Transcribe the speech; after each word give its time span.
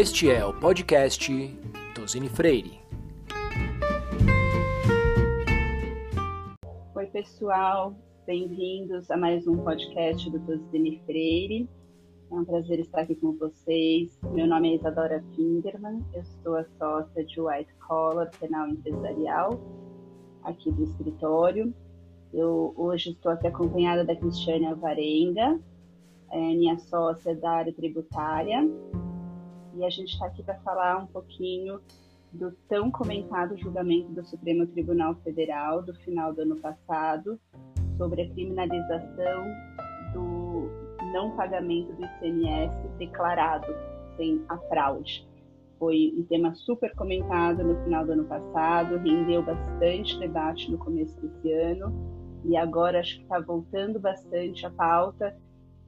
Este 0.00 0.30
é 0.30 0.46
o 0.46 0.52
podcast 0.52 1.28
Tosini 1.92 2.28
Freire. 2.28 2.78
Oi, 6.94 7.06
pessoal, 7.06 7.96
bem-vindos 8.24 9.10
a 9.10 9.16
mais 9.16 9.44
um 9.48 9.56
podcast 9.56 10.30
do 10.30 10.38
Tosini 10.38 11.02
Freire. 11.04 11.68
É 12.30 12.32
um 12.32 12.44
prazer 12.44 12.78
estar 12.78 13.00
aqui 13.00 13.16
com 13.16 13.32
vocês. 13.32 14.16
Meu 14.30 14.46
nome 14.46 14.70
é 14.70 14.76
Isadora 14.76 15.20
Fingerman, 15.34 16.00
eu 16.14 16.22
sou 16.44 16.54
a 16.54 16.64
sócia 16.78 17.24
de 17.24 17.40
White 17.40 17.74
Collar 17.88 18.30
Penal 18.38 18.68
Empresarial, 18.68 19.60
aqui 20.44 20.70
do 20.70 20.84
escritório. 20.84 21.74
Eu 22.32 22.72
hoje 22.76 23.10
estou 23.10 23.32
aqui 23.32 23.48
acompanhada 23.48 24.04
da 24.04 24.14
Cristiane 24.14 24.66
Alvarenga, 24.66 25.58
é 26.30 26.38
minha 26.38 26.78
sócia 26.78 27.34
da 27.34 27.50
área 27.50 27.72
tributária, 27.72 28.60
e 29.74 29.84
a 29.84 29.90
gente 29.90 30.12
está 30.12 30.26
aqui 30.26 30.42
para 30.42 30.58
falar 30.60 30.98
um 30.98 31.06
pouquinho 31.06 31.80
do 32.32 32.52
tão 32.68 32.90
comentado 32.90 33.56
julgamento 33.56 34.12
do 34.12 34.24
Supremo 34.24 34.66
Tribunal 34.66 35.14
Federal 35.16 35.82
do 35.82 35.94
final 35.94 36.32
do 36.32 36.42
ano 36.42 36.56
passado 36.56 37.40
sobre 37.96 38.22
a 38.22 38.30
criminalização 38.30 39.44
do 40.12 40.70
não 41.12 41.34
pagamento 41.36 41.92
do 41.94 42.04
ICMS 42.04 42.88
declarado 42.98 43.66
sem 44.16 44.44
a 44.48 44.58
fraude. 44.58 45.26
Foi 45.78 46.12
um 46.16 46.24
tema 46.24 46.54
super 46.54 46.94
comentado 46.94 47.62
no 47.62 47.82
final 47.84 48.04
do 48.04 48.12
ano 48.12 48.24
passado, 48.24 48.98
rendeu 48.98 49.42
bastante 49.42 50.18
debate 50.18 50.70
no 50.70 50.78
começo 50.78 51.18
desse 51.20 51.52
ano 51.52 51.92
e 52.44 52.56
agora 52.56 53.00
acho 53.00 53.16
que 53.16 53.22
está 53.22 53.38
voltando 53.40 53.98
bastante 53.98 54.66
a 54.66 54.70
pauta 54.70 55.36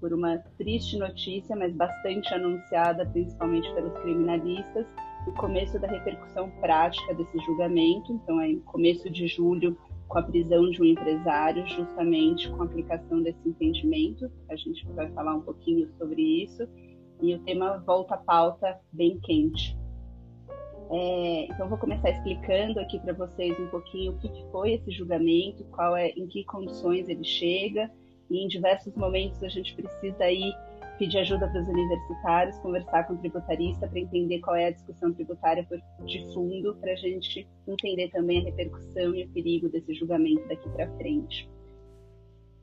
por 0.01 0.13
uma 0.13 0.39
triste 0.57 0.97
notícia, 0.99 1.55
mas 1.55 1.75
bastante 1.75 2.33
anunciada, 2.33 3.05
principalmente 3.07 3.73
pelos 3.75 3.93
criminalistas, 3.99 4.87
o 5.27 5.33
começo 5.33 5.79
da 5.79 5.87
repercussão 5.87 6.51
prática 6.61 7.15
desse 7.15 7.39
julgamento. 7.41 8.13
Então, 8.13 8.41
é 8.41 8.55
começo 8.65 9.11
de 9.11 9.29
julho, 9.29 9.77
com 10.09 10.19
a 10.19 10.23
prisão 10.23 10.69
de 10.71 10.83
um 10.83 10.87
empresário, 10.87 11.65
justamente 11.69 12.51
com 12.51 12.63
a 12.63 12.65
aplicação 12.65 13.23
desse 13.23 13.49
entendimento. 13.49 14.31
A 14.49 14.57
gente 14.57 14.85
vai 14.89 15.09
falar 15.13 15.35
um 15.35 15.43
pouquinho 15.43 15.89
sobre 15.99 16.21
isso. 16.21 16.67
E 17.23 17.35
o 17.35 17.39
tema 17.41 17.79
volta 17.87 18.15
à 18.15 18.19
pauta 18.19 18.81
bem 18.91 19.21
quente. 19.21 19.79
É, 20.91 21.45
então, 21.45 21.69
vou 21.69 21.79
começar 21.79 22.11
explicando 22.11 22.81
aqui 22.81 22.99
para 22.99 23.13
vocês 23.13 23.57
um 23.61 23.69
pouquinho 23.69 24.13
o 24.13 24.19
que, 24.19 24.29
que 24.29 24.51
foi 24.51 24.73
esse 24.73 24.91
julgamento, 24.91 25.63
qual 25.67 25.95
é, 25.95 26.09
em 26.09 26.27
que 26.27 26.45
condições 26.45 27.09
ele 27.09 27.23
chega 27.23 27.89
e 28.31 28.45
em 28.45 28.49
diversos 28.49 28.95
momentos 28.95 29.43
a 29.43 29.49
gente 29.49 29.75
precisa 29.75 30.25
aí 30.25 30.53
pedir 30.99 31.19
ajuda 31.19 31.49
para 31.49 31.63
os 31.63 31.69
universitários, 31.69 32.59
conversar 32.59 33.05
com 33.05 33.15
o 33.15 33.19
tributarista 33.19 33.89
para 33.89 33.99
entender 33.99 34.39
qual 34.41 34.55
é 34.55 34.67
a 34.67 34.71
discussão 34.71 35.13
tributária 35.15 35.67
de 36.05 36.33
fundo, 36.35 36.77
para 36.77 36.93
a 36.93 36.97
gente 36.97 37.49
entender 37.67 38.11
também 38.11 38.41
a 38.41 38.45
repercussão 38.45 39.15
e 39.15 39.25
o 39.25 39.29
perigo 39.31 39.69
desse 39.71 39.95
julgamento 39.95 40.47
daqui 40.47 40.69
para 40.69 40.91
frente. 40.99 41.49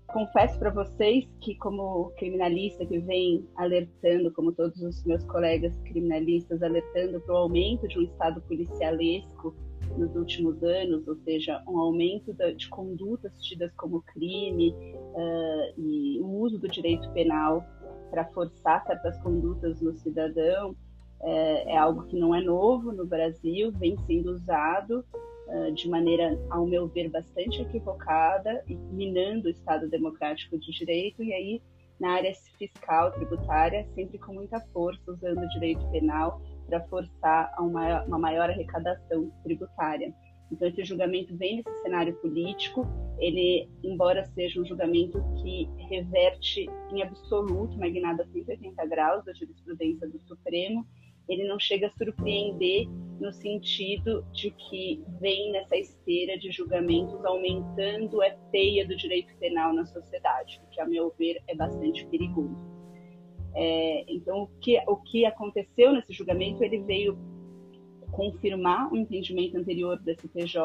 Confesso 0.06 0.58
para 0.58 0.70
vocês 0.70 1.28
que, 1.42 1.56
como 1.56 2.12
criminalista 2.12 2.86
que 2.86 3.00
vem 3.00 3.46
alertando, 3.56 4.32
como 4.32 4.54
todos 4.54 4.82
os 4.82 5.04
meus 5.04 5.24
colegas 5.26 5.76
criminalistas, 5.82 6.62
alertando 6.64 7.20
para 7.22 7.34
o 7.34 7.38
aumento 7.38 7.88
de 7.88 8.00
um 8.00 8.04
estado 8.04 8.40
policialesco 8.42 9.54
nos 9.98 10.16
últimos 10.16 10.62
anos, 10.64 11.08
ou 11.08 11.16
seja, 11.18 11.62
um 11.68 11.78
aumento 11.80 12.34
de 12.56 12.70
condutas 12.70 13.32
tidas 13.42 13.74
como 13.76 14.02
crime 14.02 14.72
uh, 14.72 15.80
e 15.80 16.20
o 16.22 16.28
uso 16.40 16.58
do 16.58 16.68
direito 16.68 17.10
penal 17.12 17.66
para 18.10 18.26
forçar 18.26 18.86
certas 18.86 19.18
condutas 19.22 19.82
no 19.82 19.94
cidadão 19.98 20.76
é, 21.22 21.74
é, 21.74 21.78
algo 21.78 22.04
que 22.04 22.16
não 22.18 22.34
é 22.34 22.42
novo 22.42 22.92
no 22.92 23.06
Brasil, 23.06 23.72
vem 23.72 23.98
sendo 24.06 24.32
usado 24.32 25.04
uh, 25.48 25.72
de 25.74 25.90
maneira, 25.90 26.40
ao 26.50 26.66
meu 26.66 26.88
ver, 26.88 27.10
bastante 27.10 27.62
equivocada 27.62 28.64
e 28.68 28.76
minando 28.76 29.48
o 29.48 29.52
Estado 29.52 29.90
democrático 29.90 30.58
de 30.60 30.72
direito 30.72 31.24
e 31.24 31.34
aí 31.34 31.62
na 32.00 32.12
área 32.12 32.32
fiscal, 32.60 33.12
tributária, 33.12 33.88
sempre 33.96 34.20
com 34.20 34.34
muita 34.34 34.60
força, 34.72 35.12
usando 35.12 35.42
o 35.44 35.50
direito 35.50 35.84
penal 35.90 36.40
para 36.68 36.82
forçar 36.88 37.52
a 37.56 37.64
uma, 37.64 38.04
uma 38.04 38.20
maior 38.20 38.50
arrecadação 38.50 39.32
tributária. 39.44 40.14
Então, 40.52 40.68
esse 40.68 40.84
julgamento 40.84 41.36
vem 41.36 41.58
nesse 41.58 41.82
cenário 41.82 42.16
político, 42.16 42.86
ele, 43.20 43.70
embora 43.84 44.26
seja 44.34 44.62
um 44.62 44.66
julgamento 44.66 45.22
que 45.42 45.70
reverte 45.90 46.70
em 46.92 47.02
absoluto 47.02 47.76
uma 47.76 47.90
guinada 47.90 48.26
180 48.32 48.86
graus 48.86 49.26
da 49.26 49.34
jurisprudência 49.34 50.08
do 50.08 50.20
Supremo, 50.22 50.88
ele 51.28 51.46
não 51.46 51.60
chega 51.60 51.88
a 51.88 51.92
surpreender 51.92 52.88
no 53.20 53.32
sentido 53.34 54.26
de 54.32 54.52
que 54.52 55.04
vem 55.20 55.52
nessa 55.52 55.76
esteira 55.76 56.38
de 56.38 56.52
julgamentos 56.52 57.24
aumentando 57.26 58.22
a 58.22 58.30
teia 58.52 58.88
do 58.88 58.96
direito 58.96 59.36
penal 59.38 59.74
na 59.74 59.86
sociedade, 59.86 60.62
o 60.64 60.70
que, 60.70 60.80
a 60.80 60.86
meu 60.86 61.14
ver, 61.18 61.42
é 61.48 61.56
bastante 61.56 62.06
perigoso. 62.08 62.77
É, 63.60 64.06
então, 64.08 64.44
o 64.44 64.48
que, 64.62 64.80
o 64.88 64.96
que 64.98 65.26
aconteceu 65.26 65.92
nesse 65.92 66.14
julgamento, 66.14 66.64
ele 66.64 66.78
veio 66.78 67.18
confirmar 68.12 68.94
o 68.94 68.96
entendimento 68.96 69.58
anterior 69.58 69.98
do 69.98 70.12
STJ, 70.12 70.62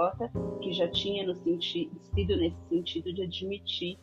que 0.61 0.75
já 0.75 0.87
tinha 0.89 1.27
no 1.27 1.35
sentido, 1.35 1.91
sido 2.15 2.37
nesse 2.37 2.69
sentido 2.69 3.11
de 3.15 3.23
admitir 3.23 3.99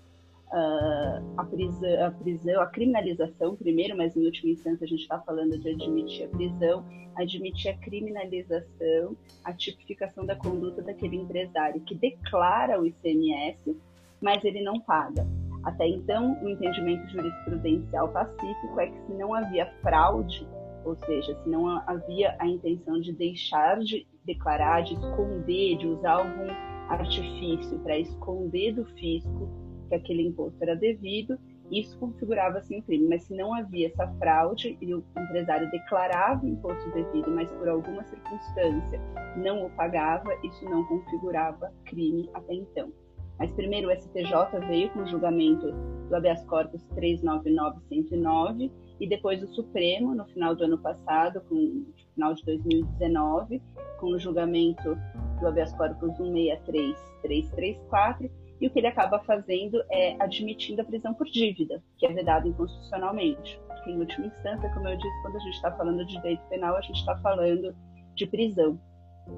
uh, 0.47 1.23
a, 1.37 1.45
prisão, 1.45 2.05
a 2.05 2.11
prisão, 2.11 2.61
a 2.61 2.65
criminalização 2.65 3.55
primeiro, 3.55 3.95
mas 3.95 4.17
em 4.17 4.25
última 4.25 4.51
instância 4.51 4.83
a 4.83 4.87
gente 4.87 5.01
está 5.01 5.19
falando 5.19 5.59
de 5.59 5.69
admitir 5.69 6.25
a 6.25 6.29
prisão, 6.29 6.83
admitir 7.15 7.69
a 7.69 7.77
criminalização, 7.77 9.15
a 9.43 9.53
tipificação 9.53 10.25
da 10.25 10.35
conduta 10.35 10.81
daquele 10.81 11.15
empresário 11.15 11.79
que 11.81 11.93
declara 11.93 12.81
o 12.81 12.87
ICMS, 12.87 13.77
mas 14.19 14.43
ele 14.43 14.61
não 14.61 14.79
paga. 14.79 15.27
Até 15.63 15.87
então, 15.87 16.41
o 16.41 16.49
entendimento 16.49 17.07
jurisprudencial 17.09 18.09
pacífico 18.09 18.79
é 18.79 18.87
que 18.87 18.99
se 19.05 19.13
não 19.13 19.33
havia 19.33 19.65
fraude, 19.81 20.47
ou 20.85 20.95
seja, 20.95 21.35
se 21.43 21.49
não 21.49 21.67
havia 21.85 22.35
a 22.39 22.47
intenção 22.47 22.99
de 22.99 23.11
deixar 23.13 23.79
de 23.79 24.07
declarar, 24.25 24.81
de 24.81 24.93
esconder, 24.93 25.77
de 25.77 25.87
usar 25.87 26.13
algum 26.13 26.47
artifício 26.89 27.77
para 27.79 27.97
esconder 27.97 28.73
do 28.73 28.85
fisco 28.85 29.49
que 29.89 29.95
aquele 29.95 30.27
imposto 30.27 30.57
era 30.61 30.75
devido, 30.75 31.37
isso 31.71 31.97
configurava-se 31.99 32.75
um 32.75 32.81
crime. 32.81 33.07
Mas 33.07 33.23
se 33.23 33.35
não 33.35 33.53
havia 33.53 33.87
essa 33.87 34.07
fraude 34.17 34.77
e 34.81 34.93
o 34.93 35.03
empresário 35.17 35.69
declarava 35.69 36.45
o 36.45 36.49
imposto 36.49 36.89
devido, 36.91 37.29
mas 37.31 37.51
por 37.51 37.67
alguma 37.67 38.03
circunstância 38.05 38.99
não 39.35 39.65
o 39.65 39.69
pagava, 39.71 40.29
isso 40.43 40.65
não 40.65 40.83
configurava 40.85 41.71
crime 41.85 42.29
até 42.33 42.53
então. 42.53 42.91
Mas 43.39 43.51
primeiro 43.53 43.87
o 43.87 43.91
STJ 43.95 44.59
veio 44.67 44.89
com 44.89 44.99
o 44.99 45.07
julgamento 45.07 45.71
do 46.09 46.15
habeas 46.15 46.43
corpus 46.45 46.83
399109 46.95 48.69
e 48.99 49.07
depois 49.07 49.41
o 49.41 49.47
Supremo 49.47 50.13
no 50.13 50.25
final 50.25 50.53
do 50.53 50.65
ano 50.65 50.77
passado, 50.77 51.39
com 51.47 51.55
no 51.55 51.85
final 52.13 52.33
de 52.33 52.43
2019, 52.43 53.61
com 53.99 54.07
o 54.07 54.19
julgamento 54.19 54.97
do 55.39 55.47
habeas 55.47 55.71
corpus 55.73 56.19
163334 56.19 58.29
e 58.59 58.67
o 58.67 58.69
que 58.69 58.79
ele 58.79 58.87
acaba 58.87 59.19
fazendo 59.19 59.81
é 59.89 60.21
admitindo 60.21 60.81
a 60.81 60.85
prisão 60.85 61.13
por 61.13 61.25
dívida, 61.27 61.81
que 61.97 62.05
é 62.05 62.11
vedado 62.11 62.49
inconstitucionalmente. 62.49 63.57
Porque, 63.67 63.91
em 63.91 63.99
última 63.99 64.27
instância, 64.27 64.69
como 64.73 64.89
eu 64.89 64.97
disse, 64.97 65.21
quando 65.21 65.37
a 65.37 65.39
gente 65.39 65.55
está 65.55 65.71
falando 65.71 66.05
de 66.05 66.15
direito 66.15 66.41
penal, 66.49 66.75
a 66.75 66.81
gente 66.81 66.99
está 66.99 67.17
falando 67.19 67.73
de 68.15 68.27
prisão. 68.27 68.77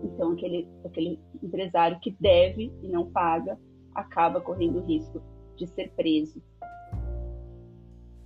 Então, 0.03 0.31
aquele, 0.31 0.67
aquele 0.83 1.19
empresário 1.43 1.99
que 1.99 2.09
deve 2.19 2.73
e 2.81 2.87
não 2.87 3.11
paga 3.11 3.59
acaba 3.95 4.41
correndo 4.41 4.79
o 4.79 4.85
risco 4.85 5.21
de 5.55 5.67
ser 5.67 5.91
preso. 5.91 6.41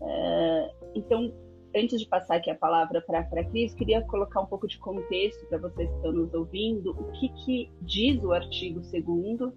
Uh, 0.01 0.69
então, 0.93 1.33
antes 1.75 1.99
de 1.99 2.07
passar 2.07 2.37
aqui 2.37 2.49
a 2.49 2.55
palavra 2.55 3.01
para 3.01 3.19
a 3.19 3.43
Cris, 3.45 3.73
queria 3.73 4.01
colocar 4.03 4.41
um 4.41 4.45
pouco 4.45 4.67
de 4.67 4.77
contexto 4.77 5.45
para 5.47 5.57
vocês 5.57 5.89
que 5.89 5.95
estão 5.95 6.13
nos 6.13 6.33
ouvindo, 6.33 6.91
o 6.91 7.11
que, 7.13 7.29
que 7.29 7.71
diz 7.81 8.23
o 8.23 8.31
artigo 8.31 8.79
2 8.79 9.53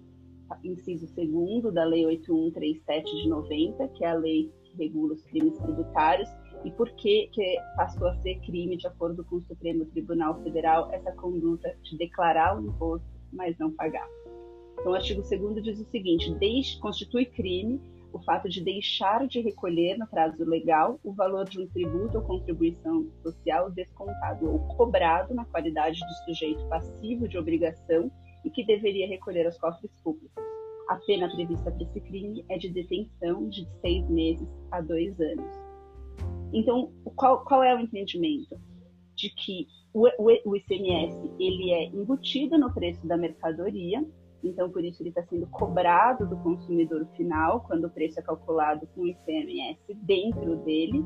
inciso 0.63 1.07
2 1.15 1.73
da 1.73 1.83
Lei 1.85 2.05
8137 2.05 3.23
de 3.23 3.29
90, 3.29 3.87
que 3.89 4.03
é 4.03 4.09
a 4.09 4.13
lei 4.13 4.51
que 4.63 4.77
regula 4.77 5.13
os 5.13 5.23
crimes 5.23 5.57
tributários, 5.59 6.29
e 6.65 6.71
por 6.71 6.89
que, 6.91 7.27
que 7.31 7.57
passou 7.75 8.07
a 8.07 8.15
ser 8.17 8.39
crime, 8.41 8.75
de 8.75 8.87
acordo 8.87 9.23
com 9.23 9.37
o 9.37 9.41
Supremo 9.41 9.85
Tribunal 9.85 10.41
Federal, 10.43 10.91
essa 10.91 11.11
conduta 11.13 11.73
de 11.83 11.97
declarar 11.97 12.57
o 12.59 12.65
imposto, 12.65 13.07
mas 13.31 13.57
não 13.57 13.71
pagar. 13.71 14.07
Então, 14.79 14.93
o 14.93 14.95
artigo 14.95 15.21
2 15.21 15.63
diz 15.63 15.79
o 15.79 15.85
seguinte: 15.89 16.33
constitui 16.79 17.25
crime 17.25 17.81
o 18.11 18.19
fato 18.19 18.49
de 18.49 18.63
deixar 18.63 19.27
de 19.27 19.39
recolher 19.39 19.97
no 19.97 20.07
prazo 20.07 20.43
legal 20.43 20.99
o 21.03 21.13
valor 21.13 21.47
de 21.47 21.61
um 21.61 21.67
tributo 21.67 22.17
ou 22.17 22.23
contribuição 22.23 23.07
social 23.21 23.69
descontado 23.69 24.49
ou 24.49 24.59
cobrado 24.75 25.33
na 25.33 25.45
qualidade 25.45 25.99
de 25.99 26.25
sujeito 26.25 26.65
passivo 26.67 27.27
de 27.27 27.37
obrigação 27.37 28.11
e 28.43 28.49
que 28.49 28.65
deveria 28.65 29.07
recolher 29.07 29.45
aos 29.45 29.57
cofres 29.59 29.91
públicos. 30.03 30.43
A 30.87 30.95
pena 31.05 31.29
prevista 31.29 31.69
para 31.69 31.83
esse 31.83 32.01
crime 32.01 32.43
é 32.49 32.57
de 32.57 32.69
detenção 32.69 33.47
de 33.47 33.67
seis 33.79 34.09
meses 34.09 34.47
a 34.71 34.81
dois 34.81 35.19
anos. 35.19 35.55
Então, 36.51 36.91
qual, 37.15 37.43
qual 37.45 37.61
é 37.61 37.75
o 37.75 37.79
entendimento? 37.79 38.59
de 39.19 39.29
que 39.29 39.67
o, 39.93 40.07
o, 40.17 40.51
o 40.51 40.55
ICMS 40.55 41.31
ele 41.37 41.71
é 41.71 41.85
embutido 41.87 42.57
no 42.57 42.73
preço 42.73 43.05
da 43.05 43.17
mercadoria, 43.17 44.03
então 44.43 44.69
por 44.69 44.83
isso 44.83 45.01
ele 45.01 45.09
está 45.09 45.23
sendo 45.23 45.47
cobrado 45.47 46.27
do 46.27 46.37
consumidor 46.37 47.05
final 47.15 47.61
quando 47.61 47.85
o 47.85 47.89
preço 47.89 48.19
é 48.19 48.23
calculado 48.23 48.87
com 48.95 49.01
o 49.01 49.07
ICMS 49.07 49.79
dentro 50.03 50.55
dele, 50.57 51.03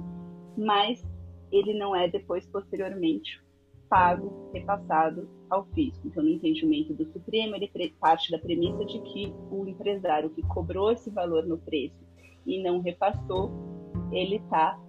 mas 0.57 1.03
ele 1.51 1.73
não 1.73 1.95
é 1.95 2.07
depois 2.07 2.45
posteriormente 2.47 3.43
pago, 3.93 4.49
repassado 4.51 5.29
ao 5.51 5.65
fisco. 5.67 6.07
Então, 6.07 6.23
no 6.23 6.29
entendimento 6.29 6.95
do 6.95 7.05
Supremo, 7.11 7.55
ele 7.55 7.69
parte 7.99 8.31
da 8.31 8.39
premissa 8.39 8.83
de 8.85 8.99
que 9.01 9.31
o 9.51 9.67
empresário 9.67 10.31
que 10.31 10.41
cobrou 10.41 10.91
esse 10.91 11.11
valor 11.11 11.45
no 11.45 11.59
preço 11.59 12.03
e 12.43 12.63
não 12.63 12.81
repassou, 12.81 13.51
ele 14.11 14.37
está 14.37 14.79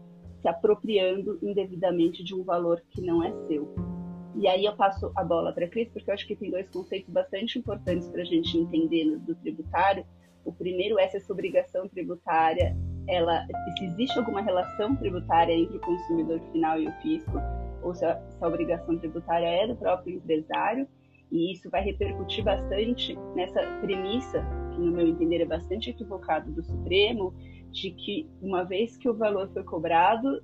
se 0.40 0.48
apropriando 0.48 1.38
indevidamente 1.42 2.24
de 2.24 2.34
um 2.34 2.42
valor 2.42 2.82
que 2.90 3.02
não 3.02 3.22
é 3.22 3.30
seu. 3.46 3.93
E 4.36 4.48
aí 4.48 4.64
eu 4.64 4.74
passo 4.74 5.12
a 5.14 5.22
bola 5.22 5.52
para 5.52 5.66
a 5.66 5.68
Cris, 5.68 5.88
porque 5.90 6.10
eu 6.10 6.14
acho 6.14 6.26
que 6.26 6.34
tem 6.34 6.50
dois 6.50 6.68
conceitos 6.68 7.08
bastante 7.12 7.58
importantes 7.58 8.08
para 8.08 8.22
a 8.22 8.24
gente 8.24 8.58
entender 8.58 9.16
do 9.18 9.34
tributário. 9.36 10.04
O 10.44 10.52
primeiro 10.52 10.98
é 10.98 11.08
se 11.08 11.16
essa 11.16 11.32
obrigação 11.32 11.88
tributária, 11.88 12.76
ela, 13.08 13.46
se 13.78 13.84
existe 13.84 14.18
alguma 14.18 14.42
relação 14.42 14.96
tributária 14.96 15.52
entre 15.52 15.76
o 15.76 15.80
consumidor 15.80 16.40
final 16.52 16.80
e 16.80 16.88
o 16.88 16.92
fisco, 17.00 17.38
ou 17.82 17.94
se 17.94 18.04
a, 18.04 18.16
se 18.16 18.44
a 18.44 18.48
obrigação 18.48 18.98
tributária 18.98 19.46
é 19.46 19.66
do 19.68 19.76
próprio 19.76 20.16
empresário, 20.16 20.88
e 21.30 21.52
isso 21.52 21.70
vai 21.70 21.82
repercutir 21.82 22.44
bastante 22.44 23.16
nessa 23.34 23.60
premissa, 23.80 24.44
que 24.72 24.80
no 24.80 24.92
meu 24.92 25.06
entender 25.06 25.40
é 25.42 25.46
bastante 25.46 25.90
equivocado 25.90 26.50
do 26.50 26.62
Supremo, 26.62 27.32
de 27.70 27.90
que 27.92 28.28
uma 28.42 28.64
vez 28.64 28.96
que 28.96 29.08
o 29.08 29.14
valor 29.14 29.48
foi 29.52 29.62
cobrado 29.64 30.42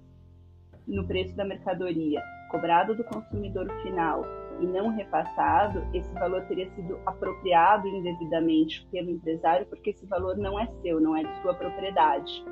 no 0.87 1.07
preço 1.07 1.37
da 1.37 1.45
mercadoria, 1.45 2.23
cobrado 2.51 2.95
do 2.95 3.05
consumidor 3.05 3.71
final 3.83 4.25
e 4.61 4.67
não 4.67 4.91
repassado, 4.91 5.83
esse 5.95 6.13
valor 6.15 6.43
teria 6.47 6.71
sido 6.75 6.99
apropriado 7.07 7.89
indevidamente 7.89 8.87
pelo 8.91 9.11
empresário, 9.11 9.67
porque 9.67 9.91
esse 9.91 10.05
valor 10.07 10.37
não 10.37 10.59
é 10.59 10.67
seu, 10.83 11.01
não 11.01 11.17
é 11.17 11.23
de 11.23 11.43
sua 11.43 11.55
propriedade. 11.55 12.45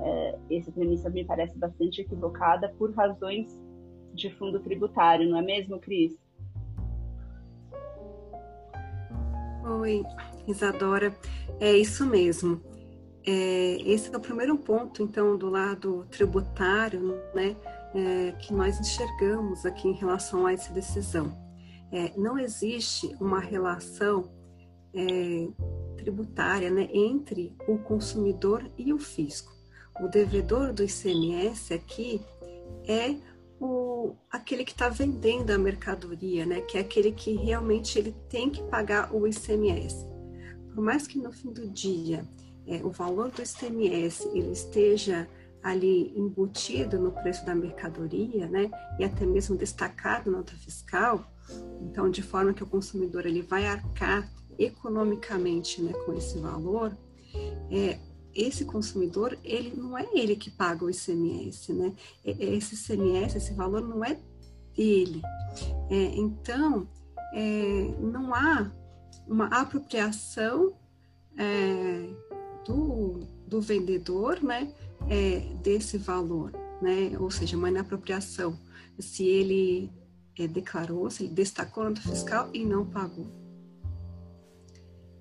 É, 0.00 0.38
essa 0.56 0.70
premissa 0.70 1.08
me 1.08 1.24
parece 1.24 1.58
bastante 1.58 2.02
equivocada 2.02 2.68
por 2.78 2.94
razões 2.94 3.58
de 4.12 4.30
fundo 4.36 4.60
tributário, 4.60 5.28
não 5.28 5.38
é 5.38 5.42
mesmo, 5.42 5.78
Cris? 5.78 6.14
Oi, 9.80 10.04
Isadora. 10.46 11.12
É 11.58 11.72
isso 11.72 12.06
mesmo. 12.06 12.60
É, 13.26 13.78
esse 13.84 14.14
é 14.14 14.16
o 14.16 14.20
primeiro 14.20 14.56
ponto, 14.56 15.02
então, 15.02 15.36
do 15.36 15.50
lado 15.50 16.06
tributário, 16.10 17.20
né, 17.34 17.56
é, 17.96 18.32
que 18.32 18.52
nós 18.52 18.78
enxergamos 18.78 19.64
aqui 19.64 19.88
em 19.88 19.94
relação 19.94 20.46
a 20.46 20.52
essa 20.52 20.72
decisão. 20.72 21.34
É, 21.90 22.12
não 22.16 22.38
existe 22.38 23.14
uma 23.18 23.40
relação 23.40 24.30
é, 24.92 25.48
tributária 25.96 26.70
né, 26.70 26.88
entre 26.92 27.56
o 27.66 27.78
consumidor 27.78 28.70
e 28.76 28.92
o 28.92 28.98
fisco. 28.98 29.50
O 30.00 30.08
devedor 30.08 30.74
do 30.74 30.84
ICMS 30.84 31.72
aqui 31.72 32.20
é 32.86 33.16
o, 33.58 34.14
aquele 34.30 34.62
que 34.62 34.72
está 34.72 34.90
vendendo 34.90 35.50
a 35.50 35.56
mercadoria, 35.56 36.44
né? 36.44 36.60
Que 36.60 36.76
é 36.76 36.82
aquele 36.82 37.12
que 37.12 37.32
realmente 37.32 37.98
ele 37.98 38.14
tem 38.28 38.50
que 38.50 38.62
pagar 38.64 39.14
o 39.14 39.26
ICMS. 39.26 40.06
Por 40.74 40.84
mais 40.84 41.06
que 41.06 41.18
no 41.18 41.32
fim 41.32 41.50
do 41.50 41.66
dia 41.70 42.28
é, 42.66 42.84
o 42.84 42.90
valor 42.90 43.30
do 43.30 43.40
ICMS 43.40 44.28
ele 44.34 44.52
esteja 44.52 45.26
ali 45.66 46.12
embutido 46.16 46.96
no 46.96 47.10
preço 47.10 47.44
da 47.44 47.54
mercadoria, 47.54 48.46
né? 48.46 48.70
E 49.00 49.04
até 49.04 49.26
mesmo 49.26 49.56
destacado 49.56 50.30
na 50.30 50.38
nota 50.38 50.54
fiscal, 50.54 51.28
então 51.80 52.08
de 52.08 52.22
forma 52.22 52.54
que 52.54 52.62
o 52.62 52.66
consumidor 52.66 53.26
ele 53.26 53.42
vai 53.42 53.66
arcar 53.66 54.30
economicamente, 54.56 55.82
né, 55.82 55.92
com 56.04 56.14
esse 56.14 56.38
valor, 56.38 56.96
é, 57.70 57.98
esse 58.32 58.64
consumidor, 58.64 59.36
ele 59.42 59.74
não 59.76 59.98
é 59.98 60.06
ele 60.14 60.36
que 60.36 60.50
paga 60.50 60.84
o 60.84 60.90
ICMS, 60.90 61.72
né? 61.72 61.92
Esse 62.24 62.74
ICMS, 62.74 63.36
esse 63.36 63.52
valor 63.54 63.80
não 63.80 64.04
é 64.04 64.18
dele. 64.74 65.20
É, 65.90 65.96
então, 66.16 66.86
é, 67.34 67.94
não 67.98 68.32
há 68.34 68.70
uma 69.26 69.46
apropriação 69.46 70.74
é, 71.36 72.08
do, 72.64 73.20
do 73.46 73.60
vendedor, 73.60 74.42
né? 74.42 74.72
É, 75.08 75.40
desse 75.62 75.98
valor, 75.98 76.52
né? 76.82 77.16
Ou 77.18 77.30
seja, 77.30 77.56
uma 77.56 77.68
inapropriação. 77.68 78.58
Se 78.98 79.26
ele 79.26 79.92
é, 80.38 80.46
declarou, 80.46 81.10
se 81.10 81.24
ele 81.24 81.34
destacou 81.34 81.88
no 81.88 81.96
fiscal 81.96 82.50
e 82.52 82.64
não 82.64 82.84
pagou, 82.84 83.26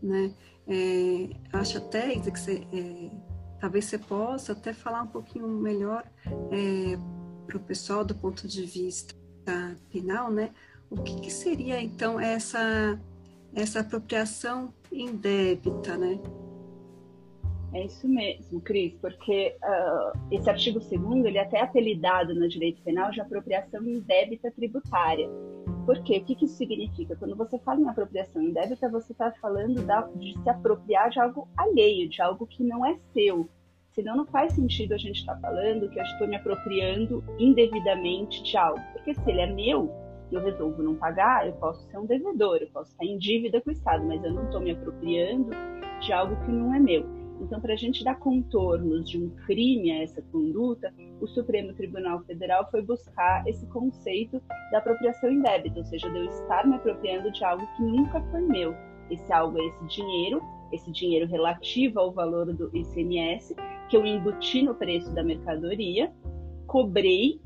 né? 0.01 0.33
É, 0.67 1.29
acho 1.53 1.77
até 1.77 2.19
que 2.19 2.29
você, 2.31 2.67
é, 2.73 3.11
talvez 3.59 3.85
você 3.85 3.97
possa 3.99 4.53
até 4.53 4.73
falar 4.73 5.03
um 5.03 5.07
pouquinho 5.07 5.47
melhor 5.47 6.03
é, 6.51 6.97
para 7.45 7.57
o 7.57 7.59
pessoal 7.59 8.03
do 8.03 8.15
ponto 8.15 8.47
de 8.47 8.65
vista 8.65 9.13
penal, 9.91 10.31
né? 10.31 10.51
O 10.89 11.01
que, 11.01 11.19
que, 11.21 11.31
seria 11.31 11.81
então 11.81 12.19
essa 12.19 12.99
essa 13.53 13.79
apropriação 13.79 14.73
indébita, 14.91 15.97
né? 15.97 16.19
É 17.75 17.83
isso 17.83 18.07
mesmo, 18.07 18.61
Cris, 18.61 18.93
porque 19.01 19.53
uh, 19.61 20.17
esse 20.31 20.49
artigo 20.49 20.79
2 20.79 21.25
ele 21.25 21.37
é 21.37 21.41
até 21.41 21.59
apelidado 21.59 22.33
no 22.33 22.47
direito 22.47 22.81
penal 22.83 23.11
de 23.11 23.19
apropriação 23.19 23.83
indébita 23.83 24.49
tributária. 24.49 25.29
Por 25.85 26.01
quê? 26.03 26.19
O 26.19 26.23
que, 26.23 26.35
que 26.35 26.45
isso 26.45 26.55
significa? 26.55 27.17
Quando 27.17 27.35
você 27.35 27.59
fala 27.59 27.81
em 27.81 27.89
apropriação 27.89 28.41
indébita, 28.41 28.87
você 28.87 29.11
está 29.11 29.29
falando 29.41 29.85
da, 29.85 30.03
de 30.15 30.41
se 30.41 30.49
apropriar 30.49 31.09
de 31.09 31.19
algo 31.19 31.49
alheio, 31.57 32.07
de 32.07 32.21
algo 32.21 32.47
que 32.47 32.63
não 32.63 32.85
é 32.85 32.97
seu. 33.11 33.49
Senão 33.91 34.15
não 34.15 34.25
faz 34.25 34.53
sentido 34.53 34.93
a 34.93 34.97
gente 34.97 35.19
estar 35.19 35.35
tá 35.35 35.41
falando 35.41 35.89
que 35.89 35.99
eu 35.99 36.03
estou 36.03 36.29
me 36.29 36.37
apropriando 36.37 37.21
indevidamente 37.37 38.41
de 38.41 38.55
algo. 38.55 38.79
Porque 38.93 39.13
se 39.13 39.29
ele 39.29 39.41
é 39.41 39.47
meu 39.47 39.91
eu 40.31 40.41
resolvo 40.41 40.81
não 40.81 40.95
pagar, 40.95 41.45
eu 41.45 41.53
posso 41.53 41.85
ser 41.89 41.97
um 41.97 42.05
devedor, 42.05 42.57
eu 42.61 42.69
posso 42.69 42.91
estar 42.91 43.05
em 43.05 43.17
dívida 43.17 43.59
com 43.59 43.69
o 43.69 43.73
Estado, 43.73 44.05
mas 44.05 44.23
eu 44.23 44.33
não 44.33 44.45
estou 44.45 44.61
me 44.61 44.71
apropriando 44.71 45.51
de 45.99 46.13
algo 46.13 46.37
que 46.45 46.51
não 46.51 46.73
é 46.73 46.79
meu. 46.79 47.24
Então, 47.41 47.59
para 47.59 47.73
a 47.73 47.77
gente 47.77 48.03
dar 48.03 48.15
contornos 48.15 49.09
de 49.09 49.21
um 49.21 49.29
crime 49.45 49.91
a 49.91 50.03
essa 50.03 50.21
conduta, 50.31 50.93
o 51.19 51.27
Supremo 51.27 51.73
Tribunal 51.73 52.21
Federal 52.23 52.69
foi 52.71 52.81
buscar 52.81 53.45
esse 53.47 53.65
conceito 53.67 54.41
da 54.71 54.79
apropriação 54.79 55.31
indébita, 55.31 55.79
ou 55.79 55.85
seja, 55.85 56.09
de 56.09 56.17
eu 56.17 56.25
estar 56.25 56.65
me 56.65 56.75
apropriando 56.75 57.31
de 57.31 57.43
algo 57.43 57.65
que 57.75 57.83
nunca 57.83 58.21
foi 58.31 58.41
meu. 58.41 58.73
Esse 59.09 59.31
algo 59.31 59.59
é 59.59 59.65
esse 59.67 59.85
dinheiro, 59.87 60.41
esse 60.71 60.91
dinheiro 60.91 61.27
relativo 61.27 61.99
ao 61.99 62.11
valor 62.11 62.51
do 62.53 62.75
ICMS, 62.75 63.55
que 63.89 63.97
eu 63.97 64.05
embuti 64.05 64.61
no 64.61 64.73
preço 64.73 65.13
da 65.13 65.23
mercadoria, 65.23 66.11
cobrei 66.65 67.39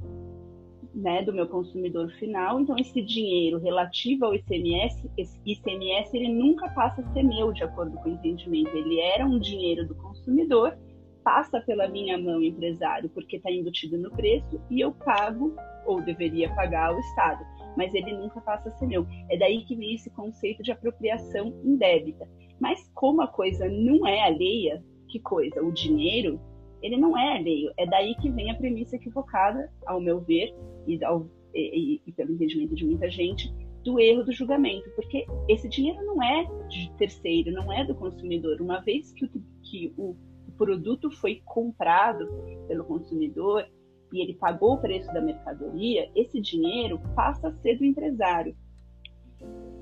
né, 0.93 1.21
do 1.23 1.33
meu 1.33 1.47
consumidor 1.47 2.09
final. 2.13 2.59
Então, 2.59 2.75
esse 2.77 3.01
dinheiro 3.01 3.59
relativo 3.59 4.25
ao 4.25 4.35
ICMS, 4.35 5.09
esse 5.17 5.39
ICMS, 5.45 6.15
ele 6.15 6.29
nunca 6.33 6.69
passa 6.69 7.01
a 7.01 7.13
ser 7.13 7.23
meu, 7.23 7.51
de 7.51 7.63
acordo 7.63 7.95
com 7.97 8.09
o 8.09 8.13
entendimento. 8.13 8.75
Ele 8.75 8.99
era 8.99 9.25
um 9.25 9.39
dinheiro 9.39 9.87
do 9.87 9.95
consumidor, 9.95 10.77
passa 11.23 11.61
pela 11.61 11.87
minha 11.87 12.17
mão 12.17 12.41
empresário, 12.41 13.09
porque 13.09 13.37
está 13.37 13.51
embutido 13.51 13.97
no 13.97 14.09
preço, 14.11 14.59
e 14.69 14.79
eu 14.79 14.91
pago, 14.91 15.55
ou 15.85 16.01
deveria 16.01 16.53
pagar, 16.55 16.89
ao 16.89 16.99
Estado. 16.99 17.43
Mas 17.77 17.93
ele 17.93 18.13
nunca 18.13 18.41
passa 18.41 18.69
a 18.69 18.71
ser 18.71 18.87
meu. 18.87 19.05
É 19.29 19.37
daí 19.37 19.63
que 19.65 19.75
vem 19.75 19.95
esse 19.95 20.09
conceito 20.09 20.63
de 20.63 20.71
apropriação 20.71 21.53
indébita. 21.63 22.27
Mas 22.59 22.89
como 22.93 23.21
a 23.21 23.27
coisa 23.27 23.69
não 23.69 24.05
é 24.07 24.21
alheia, 24.21 24.83
que 25.07 25.19
coisa? 25.19 25.61
O 25.63 25.71
dinheiro 25.71 26.39
ele 26.81 26.97
não 26.97 27.17
é 27.17 27.37
alheio. 27.37 27.71
É 27.77 27.85
daí 27.85 28.15
que 28.15 28.29
vem 28.29 28.51
a 28.51 28.55
premissa 28.55 28.95
equivocada, 28.95 29.69
ao 29.85 29.99
meu 29.99 30.19
ver, 30.21 30.53
e, 30.93 31.03
ao, 31.03 31.29
e, 31.53 32.01
e, 32.05 32.11
pelo 32.11 32.33
entendimento 32.33 32.75
de 32.75 32.85
muita 32.85 33.09
gente, 33.09 33.53
do 33.83 33.99
erro 33.99 34.23
do 34.23 34.31
julgamento, 34.31 34.89
porque 34.91 35.25
esse 35.47 35.69
dinheiro 35.69 36.05
não 36.05 36.21
é 36.21 36.45
de 36.67 36.91
terceiro, 36.97 37.51
não 37.51 37.71
é 37.71 37.85
do 37.85 37.95
consumidor. 37.95 38.61
Uma 38.61 38.81
vez 38.81 39.13
que 39.13 39.25
o, 39.25 39.29
que 39.63 39.93
o 39.97 40.15
produto 40.57 41.09
foi 41.09 41.41
comprado 41.45 42.27
pelo 42.67 42.83
consumidor 42.83 43.65
e 44.11 44.21
ele 44.21 44.33
pagou 44.33 44.73
o 44.73 44.77
preço 44.81 45.11
da 45.13 45.21
mercadoria, 45.21 46.09
esse 46.15 46.41
dinheiro 46.41 46.99
passa 47.15 47.47
a 47.47 47.53
ser 47.53 47.77
do 47.77 47.85
empresário. 47.85 48.55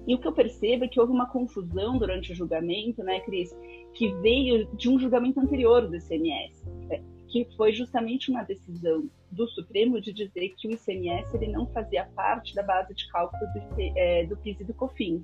E 0.06 0.16
o 0.16 0.20
que 0.20 0.28
eu 0.28 0.34
percebo 0.34 0.86
é 0.86 0.88
que 0.88 1.00
houve 1.00 1.12
uma 1.12 1.30
confusão 1.30 1.98
durante 1.98 2.32
o 2.32 2.36
julgamento, 2.36 3.04
né, 3.04 3.20
Cris, 3.22 3.58
que 3.94 4.14
veio 4.22 4.68
de 4.76 4.90
um 4.90 5.00
julgamento 5.00 5.40
anterior 5.40 5.88
do 5.88 5.96
ICMS, 5.96 6.66
é, 6.90 7.02
que 7.28 7.48
foi 7.56 7.74
justamente 7.74 8.32
uma 8.32 8.44
decisão 8.44 9.10
do 9.32 9.48
Supremo 9.48 10.00
de 10.00 10.14
dizer 10.14 10.54
que 10.58 10.68
o 10.68 10.72
ICMS 10.72 11.36
ele 11.36 11.48
não 11.48 11.68
fazia 11.68 12.06
parte 12.16 12.56
da 12.56 12.64
base 12.64 12.94
de 12.94 13.08
cálculo 13.10 13.42
do, 13.54 13.82
é, 13.98 14.26
do 14.26 14.38
PIS 14.38 14.62
e 14.62 14.64
do 14.64 14.74
COFINS. 14.74 15.24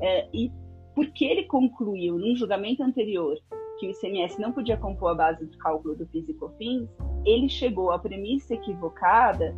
É, 0.00 0.28
e 0.32 0.52
porque 0.94 1.24
ele 1.24 1.44
concluiu 1.44 2.18
num 2.18 2.36
julgamento 2.36 2.82
anterior 2.82 3.38
que 3.78 3.86
o 3.86 3.90
ICMS 3.90 4.40
não 4.40 4.52
podia 4.52 4.76
compor 4.76 5.10
a 5.10 5.14
base 5.14 5.46
de 5.46 5.56
cálculo 5.58 5.94
do 5.94 6.06
PIS 6.06 6.28
e 6.28 6.34
COFINS, 6.34 6.88
ele 7.24 7.48
chegou 7.48 7.90
à 7.90 7.98
premissa 7.98 8.54
equivocada 8.54 9.54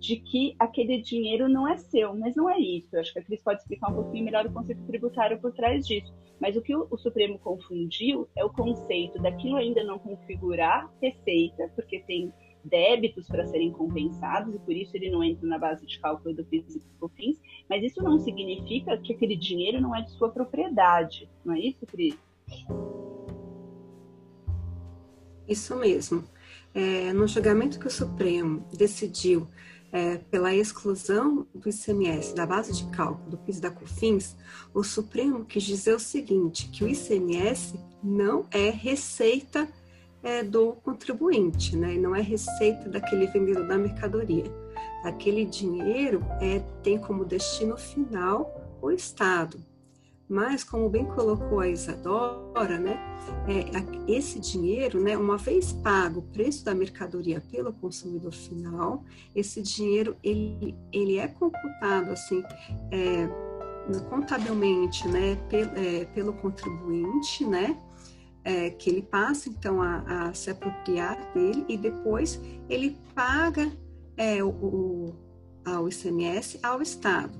de 0.00 0.16
que 0.16 0.56
aquele 0.58 0.98
dinheiro 1.02 1.46
não 1.46 1.68
é 1.68 1.76
seu, 1.76 2.16
mas 2.16 2.34
não 2.34 2.48
é 2.48 2.58
isso. 2.58 2.88
Eu 2.92 3.00
acho 3.00 3.12
que 3.12 3.18
a 3.18 3.22
Cris 3.22 3.42
pode 3.42 3.60
explicar 3.60 3.90
um 3.90 3.94
pouquinho 3.94 4.24
melhor 4.24 4.46
o 4.46 4.52
conceito 4.52 4.82
tributário 4.86 5.38
por 5.38 5.52
trás 5.52 5.86
disso. 5.86 6.12
Mas 6.40 6.56
o 6.56 6.62
que 6.62 6.74
o, 6.74 6.96
Supremo 6.96 7.38
confundiu 7.38 8.26
é 8.34 8.42
o 8.42 8.48
conceito 8.48 9.20
daquilo 9.20 9.56
ainda 9.56 9.84
não 9.84 9.98
configurar 9.98 10.90
receita, 11.02 11.70
porque 11.76 12.00
tem 12.00 12.32
débitos 12.64 13.26
para 13.26 13.46
serem 13.46 13.70
compensados 13.72 14.54
e 14.54 14.58
por 14.58 14.72
isso 14.74 14.96
ele 14.96 15.10
não 15.10 15.22
entra 15.22 15.46
na 15.46 15.58
base 15.58 15.86
de 15.86 15.98
cálculo 15.98 16.34
do 16.34 16.44
PIS 16.44 16.76
e 16.76 16.80
COFINS, 16.98 17.40
mas 17.68 17.82
isso 17.82 18.02
não 18.02 18.18
significa 18.18 18.96
que 18.98 19.12
aquele 19.12 19.36
dinheiro 19.36 19.80
não 19.80 19.94
é 19.94 20.02
de 20.02 20.10
sua 20.12 20.30
propriedade, 20.30 21.28
não 21.44 21.54
é 21.54 21.60
isso, 21.60 21.86
Cris? 21.86 22.16
Isso 25.46 25.76
mesmo. 25.76 26.24
É, 26.74 27.12
no 27.12 27.26
julgamento 27.26 27.78
que 27.78 27.86
o 27.86 27.90
Supremo 27.90 28.64
decidiu 28.72 29.48
é, 29.92 30.18
pela 30.18 30.54
exclusão 30.54 31.46
do 31.54 31.68
ICMS 31.68 32.34
da 32.34 32.46
base 32.46 32.72
de 32.72 32.84
cálculo 32.90 33.30
do 33.30 33.38
PIS 33.38 33.60
da 33.60 33.70
COFINS, 33.70 34.36
o 34.72 34.82
Supremo 34.82 35.44
quis 35.44 35.62
dizer 35.62 35.94
o 35.94 36.00
seguinte, 36.00 36.68
que 36.68 36.84
o 36.84 36.88
ICMS 36.88 37.78
não 38.02 38.46
é 38.50 38.70
receita 38.70 39.68
é, 40.22 40.42
do 40.42 40.72
contribuinte, 40.72 41.76
né? 41.76 41.94
não 41.94 42.14
é 42.14 42.20
receita 42.20 42.88
daquele 42.88 43.26
vendedor 43.26 43.66
da 43.66 43.78
mercadoria. 43.78 44.44
Aquele 45.04 45.44
dinheiro 45.44 46.22
é, 46.40 46.60
tem 46.82 46.98
como 46.98 47.24
destino 47.24 47.76
final 47.76 48.78
o 48.82 48.90
Estado. 48.90 49.58
Mas, 50.30 50.62
como 50.62 50.88
bem 50.88 51.06
colocou 51.06 51.58
a 51.58 51.68
Isadora, 51.68 52.78
né, 52.78 52.96
é, 53.48 54.12
esse 54.12 54.38
dinheiro, 54.38 55.02
né, 55.02 55.16
uma 55.18 55.36
vez 55.36 55.72
pago 55.72 56.20
o 56.20 56.22
preço 56.22 56.64
da 56.64 56.72
mercadoria 56.72 57.42
pelo 57.50 57.72
consumidor 57.72 58.32
final, 58.32 59.04
esse 59.34 59.60
dinheiro 59.60 60.16
ele, 60.22 60.76
ele 60.92 61.18
é 61.18 61.26
computado 61.26 62.12
assim 62.12 62.44
é, 62.92 63.28
contabilmente, 64.08 65.08
né, 65.08 65.34
pelo, 65.48 65.72
é, 65.76 66.04
pelo 66.04 66.32
contribuinte, 66.34 67.44
né, 67.44 67.76
é, 68.44 68.70
que 68.70 68.88
ele 68.88 69.02
passa 69.02 69.48
então 69.48 69.82
a, 69.82 70.28
a, 70.28 70.32
se 70.32 70.48
apropriar 70.48 71.32
dele 71.34 71.64
e 71.68 71.76
depois 71.76 72.40
ele 72.68 72.96
paga 73.16 73.68
é, 74.16 74.44
o, 74.44 74.48
o, 74.48 75.14
ao 75.64 75.88
ICMS 75.88 76.60
ao 76.62 76.80
Estado. 76.80 77.36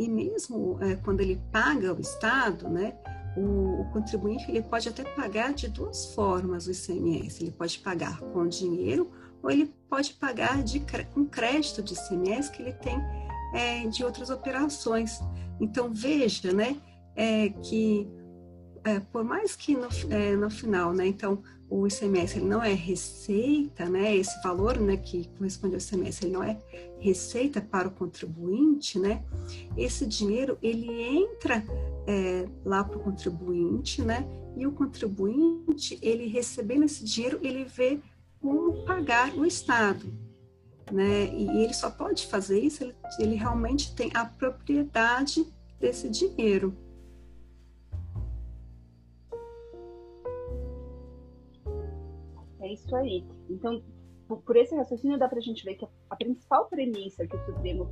E 0.00 0.08
mesmo 0.08 0.78
é, 0.80 0.96
quando 0.96 1.20
ele 1.20 1.38
paga 1.52 1.92
o 1.92 2.00
Estado, 2.00 2.70
né, 2.70 2.96
o, 3.36 3.82
o, 3.82 3.84
contribuinte 3.92 4.50
ele 4.50 4.62
pode 4.62 4.88
até 4.88 5.04
pagar 5.04 5.52
de 5.52 5.68
duas 5.68 6.14
formas 6.14 6.66
o 6.66 6.70
ICMS. 6.70 7.42
Ele 7.42 7.50
pode 7.50 7.78
pagar 7.80 8.18
com 8.18 8.48
dinheiro 8.48 9.10
ou 9.42 9.50
ele 9.50 9.70
pode 9.90 10.14
pagar 10.14 10.62
de, 10.62 10.82
com 11.12 11.26
crédito 11.26 11.82
de 11.82 11.92
ICMS 11.92 12.50
que 12.50 12.62
ele 12.62 12.72
tem 12.72 12.98
é, 13.54 13.86
de 13.88 14.02
outras 14.02 14.30
operações. 14.30 15.20
Então 15.60 15.92
veja, 15.92 16.50
né, 16.50 16.78
é, 17.14 17.50
que 17.50 18.08
é, 18.84 19.00
por 19.00 19.22
mais 19.22 19.54
que 19.54 19.76
no, 19.76 19.88
é, 20.08 20.34
no 20.34 20.48
final, 20.48 20.94
né, 20.94 21.06
então 21.06 21.42
o 21.70 21.86
ICMS 21.86 22.36
ele 22.36 22.46
não 22.46 22.62
é 22.62 22.72
receita, 22.74 23.88
né, 23.88 24.14
esse 24.16 24.42
valor, 24.42 24.78
né, 24.78 24.96
que 24.96 25.28
corresponde 25.38 25.76
ao 25.76 25.80
ICMS, 25.80 26.24
ele 26.24 26.32
não 26.32 26.42
é 26.42 26.58
receita 26.98 27.60
para 27.60 27.86
o 27.86 27.92
contribuinte, 27.92 28.98
né, 28.98 29.22
esse 29.76 30.04
dinheiro 30.04 30.58
ele 30.60 30.90
entra 30.90 31.64
é, 32.08 32.48
lá 32.64 32.82
para 32.82 32.98
o 32.98 33.00
contribuinte, 33.00 34.02
né, 34.02 34.26
e 34.56 34.66
o 34.66 34.72
contribuinte 34.72 35.96
ele 36.02 36.26
recebendo 36.26 36.84
esse 36.84 37.04
dinheiro 37.04 37.38
ele 37.40 37.64
vê 37.64 38.00
como 38.40 38.84
pagar 38.84 39.32
o 39.34 39.46
Estado, 39.46 40.12
né, 40.90 41.32
e 41.32 41.62
ele 41.62 41.72
só 41.72 41.88
pode 41.88 42.26
fazer 42.26 42.58
isso 42.58 42.82
ele, 42.82 42.96
ele 43.20 43.34
realmente 43.36 43.94
tem 43.94 44.10
a 44.12 44.24
propriedade 44.24 45.46
desse 45.78 46.08
dinheiro. 46.08 46.76
Isso 52.72 52.94
aí. 52.96 53.24
Então, 53.48 53.82
por 54.26 54.56
esse 54.56 54.74
raciocínio, 54.74 55.18
dá 55.18 55.28
para 55.28 55.38
a 55.38 55.42
gente 55.42 55.64
ver 55.64 55.74
que 55.74 55.86
a 56.08 56.16
principal 56.16 56.66
premissa 56.68 57.26
que 57.26 57.36
o 57.36 57.44
Supremo 57.46 57.90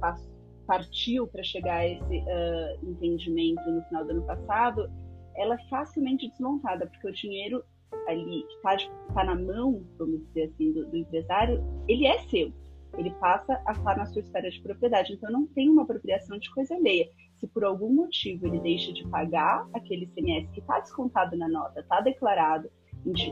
partiu 0.67 1.27
para 1.27 1.43
chegar 1.43 1.79
a 1.79 1.89
esse 1.89 2.19
uh, 2.19 2.89
entendimento 2.89 3.69
no 3.71 3.83
final 3.85 4.05
do 4.05 4.11
ano 4.13 4.23
passado, 4.23 4.89
ela 5.35 5.55
é 5.55 5.69
facilmente 5.69 6.29
desmontada, 6.29 6.87
porque 6.87 7.09
o 7.09 7.13
dinheiro 7.13 7.65
ali 8.07 8.43
que 8.43 8.55
está 8.55 8.77
tá 9.15 9.25
na 9.25 9.35
mão, 9.35 9.83
vamos 9.99 10.21
dizer 10.29 10.45
assim, 10.45 10.73
do, 10.73 10.87
do, 10.87 10.97
empresário, 10.97 11.65
ele 11.89 12.07
é 12.07 12.19
seu. 12.25 12.53
Ele 12.97 13.11
passa 13.13 13.61
a 13.67 13.73
estar 13.73 13.97
na 13.97 14.07
sua 14.07 14.21
esfera 14.21 14.51
de 14.51 14.61
propriedade. 14.61 15.13
Então, 15.13 15.31
não 15.31 15.47
tem 15.47 15.69
uma 15.69 15.83
apropriação 15.83 16.39
de 16.39 16.51
coisa 16.53 16.75
alheia. 16.75 17.09
Se 17.37 17.47
por 17.47 17.65
algum 17.65 17.93
motivo 17.93 18.47
ele 18.47 18.59
deixa 18.61 18.93
de 18.93 19.07
pagar 19.09 19.69
aquele 19.73 20.07
CMS 20.09 20.51
que 20.51 20.61
está 20.61 20.81
descontado 20.81 21.37
na 21.37 21.49
nota, 21.49 21.81
está 21.81 22.01
declarado, 22.01 22.71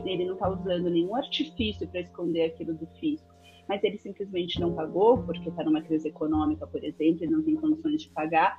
ele 0.05 0.25
não 0.25 0.33
está 0.33 0.49
usando 0.49 0.89
nenhum 0.89 1.15
artifício 1.15 1.87
para 1.87 2.01
esconder 2.01 2.45
aquilo 2.45 2.73
do 2.73 2.87
fisco, 2.99 3.27
mas 3.67 3.83
ele 3.83 3.97
simplesmente 3.97 4.59
não 4.59 4.73
pagou, 4.73 5.17
porque 5.23 5.49
está 5.49 5.63
numa 5.63 5.81
crise 5.81 6.07
econômica, 6.07 6.65
por 6.65 6.83
exemplo, 6.83 7.23
e 7.23 7.27
não 7.27 7.43
tem 7.43 7.55
condições 7.55 8.03
de 8.03 8.09
pagar, 8.09 8.57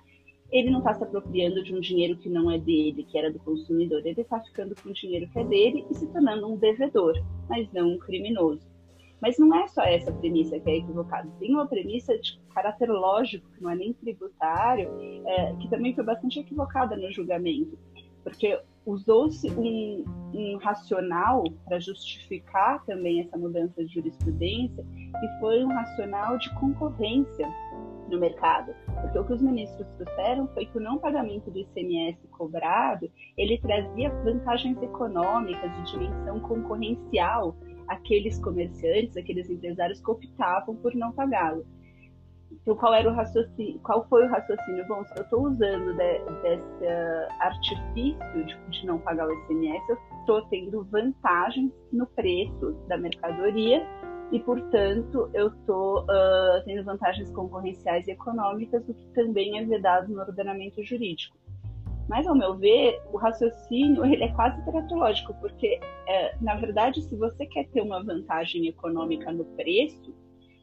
ele 0.50 0.70
não 0.70 0.78
está 0.78 0.94
se 0.94 1.04
apropriando 1.04 1.62
de 1.62 1.74
um 1.74 1.80
dinheiro 1.80 2.16
que 2.16 2.28
não 2.28 2.50
é 2.50 2.58
dele, 2.58 3.04
que 3.04 3.18
era 3.18 3.30
do 3.30 3.38
consumidor, 3.38 4.00
ele 4.04 4.20
está 4.20 4.40
ficando 4.40 4.74
com 4.74 4.88
o 4.88 4.92
dinheiro 4.92 5.28
que 5.30 5.38
é 5.38 5.44
dele 5.44 5.84
e 5.90 5.94
se 5.94 6.06
tornando 6.06 6.50
um 6.50 6.56
devedor, 6.56 7.14
mas 7.48 7.70
não 7.72 7.92
um 7.92 7.98
criminoso. 7.98 8.66
Mas 9.20 9.36
não 9.36 9.54
é 9.54 9.66
só 9.66 9.82
essa 9.82 10.12
premissa 10.12 10.60
que 10.60 10.70
é 10.70 10.76
equivocada. 10.76 11.28
Tem 11.40 11.52
uma 11.52 11.66
premissa 11.66 12.16
de 12.16 12.38
caráter 12.54 12.88
lógico, 12.88 13.50
que 13.50 13.62
não 13.62 13.70
é 13.70 13.74
nem 13.74 13.92
tributário, 13.92 14.90
é, 15.26 15.54
que 15.56 15.68
também 15.68 15.92
foi 15.92 16.04
bastante 16.04 16.38
equivocada 16.38 16.96
no 16.96 17.10
julgamento. 17.10 17.76
Porque 18.22 18.60
usou-se 18.88 19.50
um, 19.50 20.04
um, 20.32 20.56
racional 20.56 21.44
para 21.66 21.78
justificar 21.78 22.82
também 22.86 23.20
essa 23.20 23.36
mudança 23.36 23.84
de 23.84 23.94
jurisprudência, 23.94 24.82
e 24.82 25.40
foi 25.40 25.62
um 25.62 25.68
racional 25.68 26.38
de 26.38 26.52
concorrência 26.54 27.46
no 28.10 28.18
mercado. 28.18 28.74
Porque 28.86 29.18
o 29.18 29.24
que 29.24 29.32
os 29.34 29.42
ministros 29.42 29.86
trouxeram 29.98 30.48
foi 30.54 30.64
que 30.64 30.78
o 30.78 30.80
não 30.80 30.96
pagamento 30.96 31.50
do 31.50 31.58
ICMS 31.58 32.26
cobrado, 32.28 33.10
ele 33.36 33.58
trazia 33.58 34.10
vantagens 34.24 34.80
econômicas 34.82 35.70
de 35.76 35.92
dimensão 35.92 36.40
concorrencial 36.40 37.54
àqueles 37.86 38.38
comerciantes, 38.38 39.18
aqueles 39.18 39.50
empresários 39.50 40.00
que 40.00 40.10
optavam 40.10 40.74
por 40.76 40.94
não 40.94 41.12
pagá-lo. 41.12 41.66
Então, 42.50 42.76
qual 42.76 42.94
era 42.94 43.10
o 43.10 43.14
raciocínio? 43.14 43.78
Qual 43.80 44.06
foi 44.08 44.26
o 44.26 44.30
raciocínio? 44.30 44.86
Bom, 44.86 45.04
se 45.04 45.18
eu 45.18 45.22
estou 45.22 45.46
usando 45.46 45.94
de, 45.94 46.18
desse 46.42 46.86
artifício 47.40 48.44
de, 48.44 48.56
de, 48.70 48.86
não 48.86 48.98
pagar 48.98 49.28
o 49.28 49.32
ICMS, 49.32 49.82
eu 49.88 49.98
estou 50.20 50.42
tendo 50.48 50.84
vantagens 50.84 51.72
no 51.92 52.06
preço 52.06 52.72
da 52.88 52.96
mercadoria 52.96 53.86
e, 54.32 54.40
portanto, 54.40 55.30
eu 55.32 55.48
estou 55.48 56.02
uh, 56.02 56.64
tendo 56.64 56.84
vantagens 56.84 57.30
concorrenciais 57.30 58.06
e 58.06 58.12
econômicas, 58.12 58.86
o 58.88 58.94
que 58.94 59.06
também 59.14 59.58
é 59.58 59.64
vedado 59.64 60.12
no 60.12 60.20
ordenamento 60.20 60.82
jurídico. 60.82 61.36
Mas, 62.08 62.26
ao 62.26 62.34
meu 62.34 62.56
ver, 62.56 63.00
o 63.12 63.18
raciocínio 63.18 64.04
ele 64.04 64.24
é 64.24 64.28
quase 64.28 64.62
teratológico, 64.64 65.34
porque, 65.40 65.78
é, 66.06 66.34
na 66.40 66.54
verdade, 66.54 67.02
se 67.02 67.14
você 67.16 67.44
quer 67.46 67.68
ter 67.68 67.82
uma 67.82 68.02
vantagem 68.02 68.66
econômica 68.66 69.30
no 69.30 69.44
preço, 69.44 70.14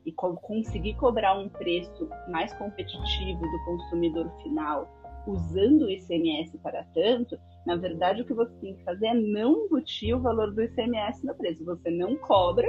e 0.06 0.12
conseguir 0.12 0.94
cobrar 0.96 1.38
um 1.38 1.50
preço 1.50 2.10
mais 2.30 2.54
competitivo 2.54 3.42
do 3.42 3.66
consumidor 3.66 4.32
final 4.44 4.88
usando 5.28 5.84
o 5.84 5.90
ICMS 5.90 6.58
para 6.60 6.84
tanto, 6.94 7.38
na 7.66 7.76
verdade 7.76 8.22
o 8.22 8.26
que 8.26 8.34
você 8.34 8.54
tem 8.62 8.76
que 8.76 8.84
fazer 8.84 9.08
é 9.08 9.14
não 9.14 9.66
embutir 9.66 10.16
o 10.16 10.22
valor 10.22 10.54
do 10.54 10.62
ICMS 10.62 11.26
no 11.26 11.34
preço. 11.34 11.66
Você 11.66 11.90
não 11.90 12.16
cobra 12.16 12.68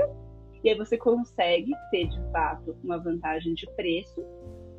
e 0.65 0.71
aí 0.71 0.77
você 0.77 0.97
consegue 0.97 1.73
ter 1.91 2.09
de 2.09 2.21
fato 2.33 2.77
uma 2.83 2.99
vantagem 2.99 3.55
de 3.55 3.67
preço 3.77 4.25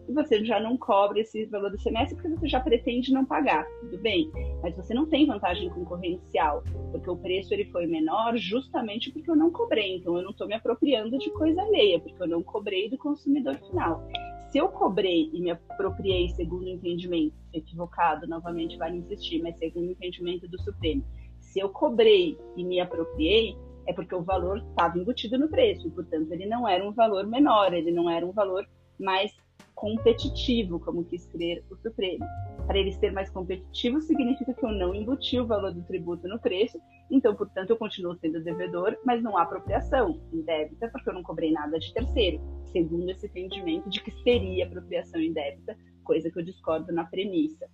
e 0.08 0.14
você 0.14 0.44
já 0.44 0.60
não 0.60 0.78
cobra 0.78 1.20
esse 1.20 1.46
valor 1.46 1.70
do 1.70 1.80
semestre 1.80 2.16
porque 2.16 2.30
você 2.30 2.48
já 2.48 2.60
pretende 2.60 3.12
não 3.12 3.26
pagar, 3.26 3.68
tudo 3.82 3.98
bem? 4.00 4.32
Mas 4.62 4.76
você 4.76 4.94
não 4.94 5.06
tem 5.06 5.26
vantagem 5.26 5.70
concorrencial, 5.70 6.64
porque 6.92 7.10
o 7.10 7.18
preço 7.18 7.54
ele 7.54 7.66
foi 7.66 7.86
menor 7.88 8.38
justamente 8.38 9.12
porque 9.12 9.30
eu 9.30 9.36
não 9.36 9.52
cobrei, 9.52 9.98
então 9.98 10.16
eu 10.18 10.24
não 10.24 10.32
estou 10.32 10.48
me 10.48 10.54
apropriando 10.54 11.18
de 11.18 11.30
coisa 11.32 11.62
alheia, 11.62 12.00
porque 12.00 12.22
eu 12.22 12.28
não 12.28 12.42
cobrei 12.42 12.90
do 12.90 12.98
consumidor 12.98 13.56
final. 13.56 14.08
Se 14.50 14.58
eu 14.58 14.70
cobrei 14.70 15.30
e 15.34 15.42
me 15.42 15.52
apropriei 15.52 16.30
segundo 16.30 16.64
o 16.64 16.70
entendimento 16.70 17.36
equivocado, 17.54 18.26
novamente 18.28 18.78
vale 18.78 18.98
insistir, 18.98 19.42
mas 19.42 19.58
segundo 19.58 19.90
o 19.90 19.92
entendimento 19.92 20.48
do 20.48 20.62
Supremo, 20.62 21.04
se 21.40 21.60
eu 21.60 21.70
cobrei 21.70 22.38
e 22.56 22.64
me 22.64 22.80
apropriei, 22.80 23.58
é 23.86 23.94
porque 23.94 24.16
o 24.16 24.22
valor 24.22 24.60
estava 24.60 24.98
embutido 24.98 25.38
no 25.38 25.50
preço, 25.50 25.88
e, 25.88 25.92
portanto, 25.92 26.32
ele 26.32 26.46
não 26.46 26.68
era 26.68 26.88
um 26.88 26.92
valor 26.92 27.26
menor, 27.26 27.74
ele 27.74 27.92
não 27.92 28.10
era 28.10 28.26
um 28.26 28.32
valor 28.32 28.66
mais 29.00 29.32
competitivo, 29.78 30.80
como 30.80 31.06
quis 31.06 31.28
crer 31.28 31.64
o 31.70 31.76
Supremo. 31.78 32.26
para 32.66 32.80
ele 32.80 32.92
ser 32.94 33.12
mais 33.14 33.30
competitivo, 33.30 34.02
significa 34.02 34.54
que 34.54 34.66
eu 34.66 34.72
não 34.72 34.94
embuti 34.94 35.40
o 35.40 35.46
valor 35.46 35.74
do 35.74 35.84
tributo 35.84 36.28
no 36.28 36.40
preço, 36.40 36.78
então, 37.10 37.36
portanto, 37.36 37.70
eu 37.70 37.78
continuo 37.78 38.18
sendo 38.18 38.44
devedor, 38.44 38.98
mas 39.06 39.24
não 39.24 39.38
há 39.38 39.44
apropriação 39.44 40.20
indébita, 40.34 40.90
porque 40.90 41.10
eu 41.10 41.14
não 41.14 41.24
cobrei 41.24 41.52
nada 41.52 41.80
de 41.80 41.94
terceiro, 41.94 42.42
segundo 42.74 43.10
esse 43.10 43.28
entendimento 43.28 43.90
de 43.90 44.02
que 44.02 44.12
seria 44.24 44.66
apropriação 44.66 45.22
indébita, 45.22 45.78
coisa 46.04 46.30
que 46.30 46.40
eu 46.40 46.44
discordo 46.44 46.92
na 46.92 47.06
premissa. 47.06 47.70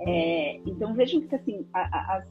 É, 0.00 0.56
então, 0.66 0.94
vejam 0.94 1.20
que 1.20 1.34
assim, 1.34 1.68
as, 1.74 2.26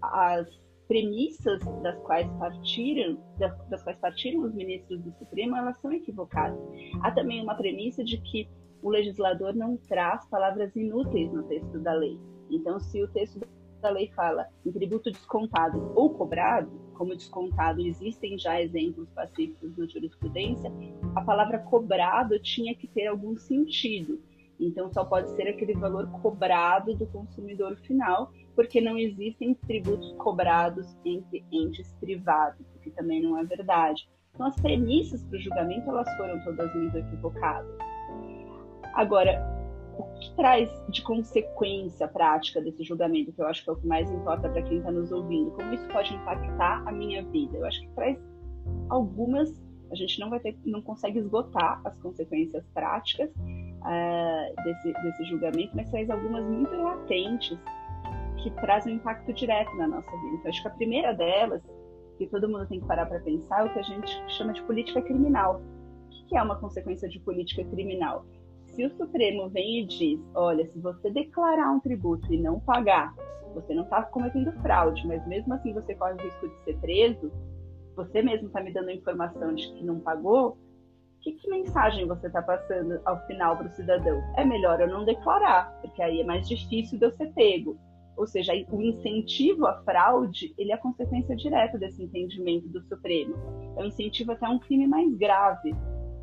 as 0.00 0.65
premissas 0.88 1.60
das 1.82 1.98
quais 2.02 2.30
partiram, 2.38 3.18
das, 3.38 3.56
das 3.68 3.82
quais 3.82 3.98
partiram 3.98 4.42
os 4.42 4.54
ministros 4.54 5.00
do 5.02 5.12
Supremo, 5.18 5.56
elas 5.56 5.78
são 5.80 5.92
equivocadas. 5.92 6.58
Há 7.02 7.10
também 7.10 7.42
uma 7.42 7.54
premissa 7.54 8.04
de 8.04 8.18
que 8.18 8.48
o 8.82 8.90
legislador 8.90 9.54
não 9.54 9.76
traz 9.76 10.24
palavras 10.26 10.74
inúteis 10.76 11.32
no 11.32 11.42
texto 11.44 11.78
da 11.80 11.92
lei. 11.92 12.18
Então, 12.50 12.78
se 12.78 13.02
o 13.02 13.08
texto 13.08 13.40
da 13.80 13.90
lei 13.90 14.10
fala 14.14 14.46
em 14.64 14.72
tributo 14.72 15.10
descontado 15.10 15.92
ou 15.94 16.10
cobrado, 16.10 16.70
como 16.94 17.14
descontado 17.14 17.80
existem 17.80 18.38
já 18.38 18.60
exemplos 18.60 19.08
pacíficos 19.10 19.76
na 19.76 19.86
jurisprudência, 19.86 20.72
a 21.14 21.20
palavra 21.20 21.58
cobrado 21.58 22.38
tinha 22.38 22.74
que 22.74 22.86
ter 22.86 23.06
algum 23.06 23.36
sentido. 23.36 24.20
Então, 24.58 24.90
só 24.90 25.04
pode 25.04 25.30
ser 25.32 25.48
aquele 25.48 25.74
valor 25.74 26.08
cobrado 26.22 26.94
do 26.94 27.06
consumidor 27.06 27.76
final, 27.76 28.32
porque 28.56 28.80
não 28.80 28.96
existem 28.96 29.54
tributos 29.54 30.12
cobrados 30.14 30.96
entre 31.04 31.44
entes 31.52 31.92
privados, 32.00 32.66
o 32.74 32.78
que 32.80 32.90
também 32.90 33.22
não 33.22 33.38
é 33.38 33.44
verdade. 33.44 34.08
Então, 34.34 34.46
as 34.46 34.56
premissas 34.56 35.22
para 35.24 35.36
o 35.36 35.40
julgamento 35.40 35.88
elas 35.90 36.16
foram 36.16 36.42
todas 36.42 36.74
muito 36.74 36.96
equivocadas. 36.96 37.70
Agora, 38.94 39.40
o 39.98 40.04
que 40.18 40.34
traz 40.36 40.70
de 40.88 41.02
consequência 41.02 42.08
prática 42.08 42.60
desse 42.60 42.82
julgamento, 42.82 43.32
que 43.32 43.40
eu 43.40 43.46
acho 43.46 43.62
que 43.62 43.70
é 43.70 43.72
o 43.72 43.76
que 43.76 43.86
mais 43.86 44.10
importa 44.10 44.48
para 44.48 44.62
quem 44.62 44.78
está 44.78 44.90
nos 44.90 45.12
ouvindo? 45.12 45.50
Como 45.52 45.72
isso 45.72 45.86
pode 45.88 46.14
impactar 46.14 46.82
a 46.86 46.92
minha 46.92 47.22
vida? 47.24 47.58
Eu 47.58 47.66
acho 47.66 47.80
que 47.80 47.88
traz 47.90 48.18
algumas. 48.88 49.64
A 49.90 49.94
gente 49.94 50.18
não 50.18 50.28
vai 50.30 50.40
ter, 50.40 50.58
não 50.64 50.82
consegue 50.82 51.18
esgotar 51.18 51.80
as 51.84 51.96
consequências 51.98 52.66
práticas 52.74 53.30
uh, 53.30 54.64
desse, 54.64 54.92
desse 54.92 55.24
julgamento, 55.24 55.76
mas 55.76 55.88
traz 55.90 56.10
algumas 56.10 56.44
muito 56.44 56.74
latentes 56.74 57.58
que 58.50 58.60
trazem 58.60 58.94
um 58.94 58.96
impacto 58.96 59.32
direto 59.32 59.74
na 59.76 59.88
nossa 59.88 60.10
vida. 60.10 60.36
Então, 60.36 60.50
acho 60.50 60.62
que 60.62 60.68
a 60.68 60.72
primeira 60.72 61.12
delas, 61.12 61.62
que 62.16 62.28
todo 62.28 62.48
mundo 62.48 62.66
tem 62.66 62.80
que 62.80 62.86
parar 62.86 63.06
para 63.06 63.18
pensar, 63.20 63.62
é 63.62 63.64
o 63.64 63.72
que 63.72 63.78
a 63.80 63.82
gente 63.82 64.22
chama 64.28 64.52
de 64.52 64.62
política 64.62 65.02
criminal. 65.02 65.60
O 66.06 66.28
que 66.28 66.36
é 66.36 66.42
uma 66.42 66.56
consequência 66.56 67.08
de 67.08 67.18
política 67.18 67.64
criminal? 67.64 68.24
Se 68.66 68.84
o 68.84 68.96
Supremo 68.96 69.48
vem 69.48 69.80
e 69.80 69.86
diz, 69.86 70.20
olha, 70.34 70.64
se 70.70 70.78
você 70.78 71.10
declarar 71.10 71.72
um 71.72 71.80
tributo 71.80 72.32
e 72.32 72.38
não 72.40 72.60
pagar, 72.60 73.12
você 73.52 73.74
não 73.74 73.82
está 73.82 74.02
cometendo 74.02 74.52
fraude, 74.62 75.04
mas 75.06 75.26
mesmo 75.26 75.52
assim 75.54 75.72
você 75.72 75.94
corre 75.94 76.12
o 76.12 76.22
risco 76.22 76.48
de 76.48 76.64
ser 76.64 76.78
preso, 76.78 77.32
você 77.96 78.22
mesmo 78.22 78.46
está 78.46 78.62
me 78.62 78.72
dando 78.72 78.90
a 78.90 78.94
informação 78.94 79.54
de 79.54 79.72
que 79.72 79.84
não 79.84 79.98
pagou, 79.98 80.56
que, 81.26 81.32
que 81.32 81.50
mensagem 81.50 82.06
você 82.06 82.28
está 82.28 82.40
passando 82.40 83.00
ao 83.04 83.26
final 83.26 83.56
para 83.56 83.66
o 83.66 83.70
cidadão? 83.70 84.22
É 84.36 84.44
melhor 84.44 84.80
eu 84.80 84.86
não 84.86 85.04
declarar, 85.04 85.72
porque 85.80 86.00
aí 86.00 86.20
é 86.20 86.24
mais 86.24 86.48
difícil 86.48 86.98
de 86.98 87.06
eu 87.06 87.10
ser 87.10 87.32
pego. 87.32 87.76
Ou 88.16 88.26
seja, 88.26 88.52
o 88.70 88.80
incentivo 88.80 89.66
à 89.66 89.82
fraude, 89.82 90.54
ele 90.56 90.72
é 90.72 90.76
consequência 90.76 91.36
direta 91.36 91.78
desse 91.78 92.02
entendimento 92.02 92.68
do 92.68 92.80
Supremo. 92.82 93.34
É 93.76 93.82
um 93.82 93.86
incentivo 93.86 94.32
até 94.32 94.46
a 94.46 94.50
um 94.50 94.58
crime 94.58 94.86
mais 94.86 95.14
grave. 95.16 95.74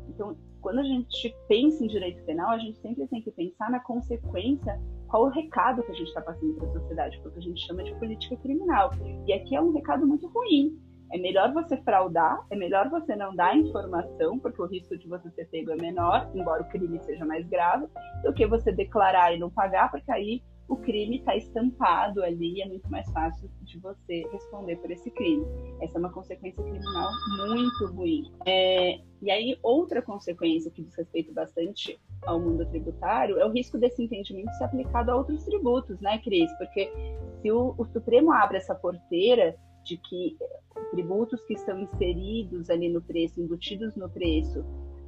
Então, 0.08 0.36
quando 0.60 0.78
a 0.78 0.84
gente 0.84 1.34
pensa 1.46 1.84
em 1.84 1.88
direito 1.88 2.24
penal, 2.24 2.50
a 2.50 2.58
gente 2.58 2.78
sempre 2.78 3.06
tem 3.06 3.20
que 3.20 3.30
pensar 3.30 3.70
na 3.70 3.80
consequência, 3.80 4.80
qual 5.08 5.24
o 5.24 5.28
recado 5.28 5.82
que 5.82 5.92
a 5.92 5.94
gente 5.94 6.08
está 6.08 6.22
passando 6.22 6.54
para 6.54 6.66
a 6.66 6.72
sociedade, 6.72 7.20
porque 7.22 7.38
a 7.38 7.42
gente 7.42 7.66
chama 7.66 7.84
de 7.84 7.94
política 7.96 8.36
criminal. 8.38 8.90
E 9.26 9.32
aqui 9.32 9.54
é 9.54 9.60
um 9.60 9.72
recado 9.72 10.06
muito 10.06 10.26
ruim, 10.28 10.76
é 11.12 11.18
melhor 11.18 11.52
você 11.52 11.76
fraudar, 11.82 12.44
é 12.50 12.56
melhor 12.56 12.88
você 12.88 13.14
não 13.14 13.36
dar 13.36 13.56
informação, 13.56 14.38
porque 14.38 14.60
o 14.60 14.66
risco 14.66 14.96
de 14.96 15.06
você 15.06 15.30
ser 15.30 15.46
pego 15.48 15.70
é 15.70 15.76
menor, 15.76 16.30
embora 16.34 16.62
o 16.62 16.68
crime 16.68 16.98
seja 17.04 17.24
mais 17.24 17.46
grave, 17.46 17.86
do 18.24 18.32
que 18.32 18.46
você 18.46 18.72
declarar 18.72 19.34
e 19.34 19.38
não 19.38 19.50
pagar, 19.50 19.90
porque 19.90 20.10
aí 20.10 20.42
o 20.68 20.76
crime 20.76 21.18
está 21.18 21.36
estampado 21.36 22.22
ali 22.22 22.62
é 22.62 22.66
muito 22.66 22.90
mais 22.90 23.10
fácil 23.10 23.50
de 23.62 23.78
você 23.78 24.26
responder 24.32 24.76
por 24.76 24.90
esse 24.90 25.10
crime. 25.10 25.44
Essa 25.80 25.98
é 25.98 26.00
uma 26.00 26.12
consequência 26.12 26.62
criminal 26.62 27.10
muito 27.46 27.86
ruim. 27.92 28.32
É, 28.46 28.98
e 29.20 29.30
aí, 29.30 29.58
outra 29.62 30.00
consequência 30.00 30.70
que 30.70 30.82
diz 30.82 30.94
respeito 30.96 31.32
bastante 31.32 31.98
ao 32.22 32.40
mundo 32.40 32.64
tributário 32.66 33.38
é 33.38 33.44
o 33.44 33.50
risco 33.50 33.78
desse 33.78 34.02
entendimento 34.02 34.52
ser 34.52 34.64
aplicado 34.64 35.10
a 35.10 35.16
outros 35.16 35.44
tributos, 35.44 36.00
né, 36.00 36.18
Cris? 36.18 36.50
Porque 36.56 36.90
se 37.42 37.52
o, 37.52 37.74
o 37.76 37.84
Supremo 37.86 38.32
abre 38.32 38.56
essa 38.56 38.74
porteira 38.74 39.56
de 39.84 39.98
que 39.98 40.36
tributos 40.90 41.42
que 41.44 41.54
estão 41.54 41.78
inseridos 41.80 42.70
ali 42.70 42.88
no 42.88 43.02
preço, 43.02 43.40
embutidos 43.40 43.94
no 43.96 44.08
preço 44.08 44.64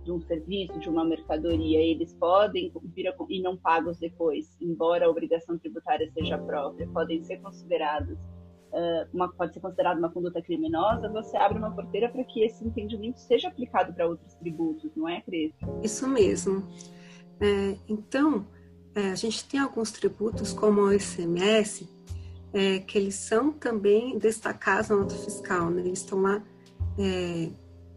de 0.07 0.13
um 0.13 0.21
serviço, 0.21 0.79
de 0.79 0.89
uma 0.89 1.05
mercadoria, 1.05 1.81
eles 1.81 2.15
podem 2.15 2.73
vir 2.95 3.09
a, 3.09 3.15
e 3.29 3.43
não 3.43 3.57
pagos 3.57 3.99
depois, 3.99 4.57
embora 4.61 5.05
a 5.05 5.11
obrigação 5.11 5.59
tributária 5.59 6.09
seja 6.13 6.39
própria, 6.39 6.87
podem 6.87 7.23
ser 7.25 7.39
considerados 7.39 8.17
uh, 8.17 9.09
uma, 9.13 9.29
pode 9.33 9.53
ser 9.53 9.61
considerada 9.61 9.99
uma 9.99 10.09
conduta 10.09 10.41
criminosa, 10.41 11.09
você 11.09 11.37
abre 11.37 11.59
uma 11.59 11.73
porteira 11.73 12.09
para 12.09 12.23
que 12.23 12.45
esse 12.45 12.65
entendimento 12.65 13.19
seja 13.19 13.49
aplicado 13.49 13.93
para 13.93 14.07
outros 14.07 14.33
tributos, 14.35 14.93
não 14.95 15.09
é, 15.09 15.21
Cris? 15.23 15.53
Isso 15.83 16.09
mesmo. 16.09 16.63
É, 17.41 17.77
então, 17.89 18.47
é, 18.95 19.11
a 19.11 19.17
gente 19.17 19.45
tem 19.45 19.59
alguns 19.59 19.91
tributos, 19.91 20.53
como 20.53 20.83
o 20.83 20.93
ICMS, 20.93 21.89
é, 22.55 22.79
que 22.79 22.97
eles 22.97 23.17
são 23.17 23.51
também 23.53 24.17
destacados 24.19 24.89
na 24.89 24.97
nota 24.97 25.17
fiscal, 25.17 25.69
né? 25.69 25.83
Eles 25.83 25.99
estão 25.99 26.23
lá, 26.23 26.41
é, 26.97 27.51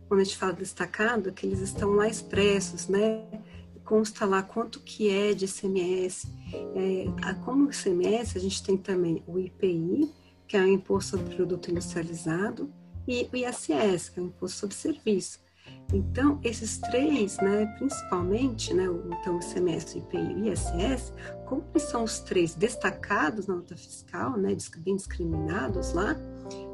quando 0.10 0.22
a 0.22 0.24
gente 0.24 0.38
fala 0.38 0.54
destacado, 0.54 1.32
que 1.32 1.46
eles 1.46 1.60
estão 1.60 1.92
lá 1.92 2.08
expressos, 2.08 2.88
né? 2.88 3.24
Consta 3.86 4.26
lá 4.26 4.42
quanto 4.42 4.80
que 4.80 5.08
é 5.08 5.36
de 5.36 5.46
ICMS. 5.46 6.28
É, 6.76 7.06
como 7.46 7.70
ICMS, 7.70 8.36
a 8.36 8.42
gente 8.42 8.64
tem 8.64 8.76
também 8.76 9.24
o 9.28 9.38
IPI, 9.38 10.12
que 10.48 10.58
é 10.58 10.62
o 10.62 10.68
Imposto 10.68 11.12
sobre 11.12 11.36
Produto 11.36 11.70
Industrializado, 11.70 12.74
e 13.08 13.30
o 13.32 13.38
ISS, 13.38 14.10
que 14.10 14.20
é 14.20 14.24
o 14.24 14.26
Imposto 14.26 14.58
sobre 14.58 14.76
Serviço. 14.76 15.40
Então, 15.94 16.40
esses 16.44 16.80
três, 16.80 17.38
né, 17.38 17.68
principalmente, 17.78 18.74
né, 18.74 18.86
então, 19.12 19.38
o 19.38 19.40
ICMS, 19.40 19.96
o 19.96 19.98
IPI 20.00 20.18
e 20.18 20.50
o 20.50 20.54
ISS, 20.54 21.14
como 21.46 21.64
são 21.78 22.04
os 22.04 22.20
três 22.20 22.56
destacados 22.56 23.46
na 23.46 23.56
nota 23.56 23.78
fiscal, 23.78 24.36
né, 24.38 24.58
bem 24.80 24.96
discriminados 24.96 25.94
lá, 25.94 26.16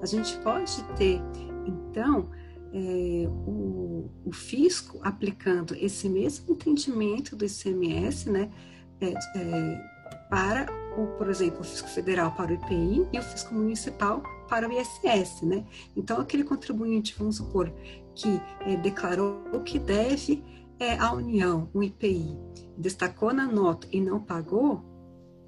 a 0.01 0.05
gente 0.05 0.37
pode 0.39 0.81
ter, 0.97 1.21
então, 1.65 2.29
é, 2.75 3.27
o, 3.29 4.11
o, 4.25 4.31
fisco 4.33 4.99
aplicando 5.01 5.73
esse 5.75 6.09
mesmo 6.09 6.51
entendimento 6.51 7.33
do 7.33 7.45
ICMS, 7.45 8.29
né, 8.29 8.51
é, 8.99 9.13
é, 9.37 9.81
para 10.29 10.67
o, 10.97 11.07
por 11.17 11.29
exemplo, 11.29 11.61
o 11.61 11.63
fisco 11.63 11.87
federal 11.87 12.31
para 12.33 12.51
o 12.51 12.55
IPI 12.55 13.07
e 13.13 13.19
o 13.19 13.21
fisco 13.21 13.53
municipal 13.53 14.21
para 14.49 14.67
o 14.67 14.71
ISS, 14.73 15.41
né? 15.43 15.65
Então, 15.95 16.19
aquele 16.19 16.43
contribuinte, 16.43 17.15
vamos 17.17 17.37
supor, 17.37 17.71
que 18.13 18.41
é, 18.61 18.75
declarou 18.75 19.41
que 19.63 19.79
deve 19.79 20.43
é, 20.77 20.97
à 20.97 21.13
União 21.13 21.69
um 21.73 21.81
IPI, 21.81 22.37
destacou 22.77 23.33
na 23.33 23.45
nota 23.45 23.87
e 23.91 24.01
não 24.01 24.19
pagou, 24.19 24.83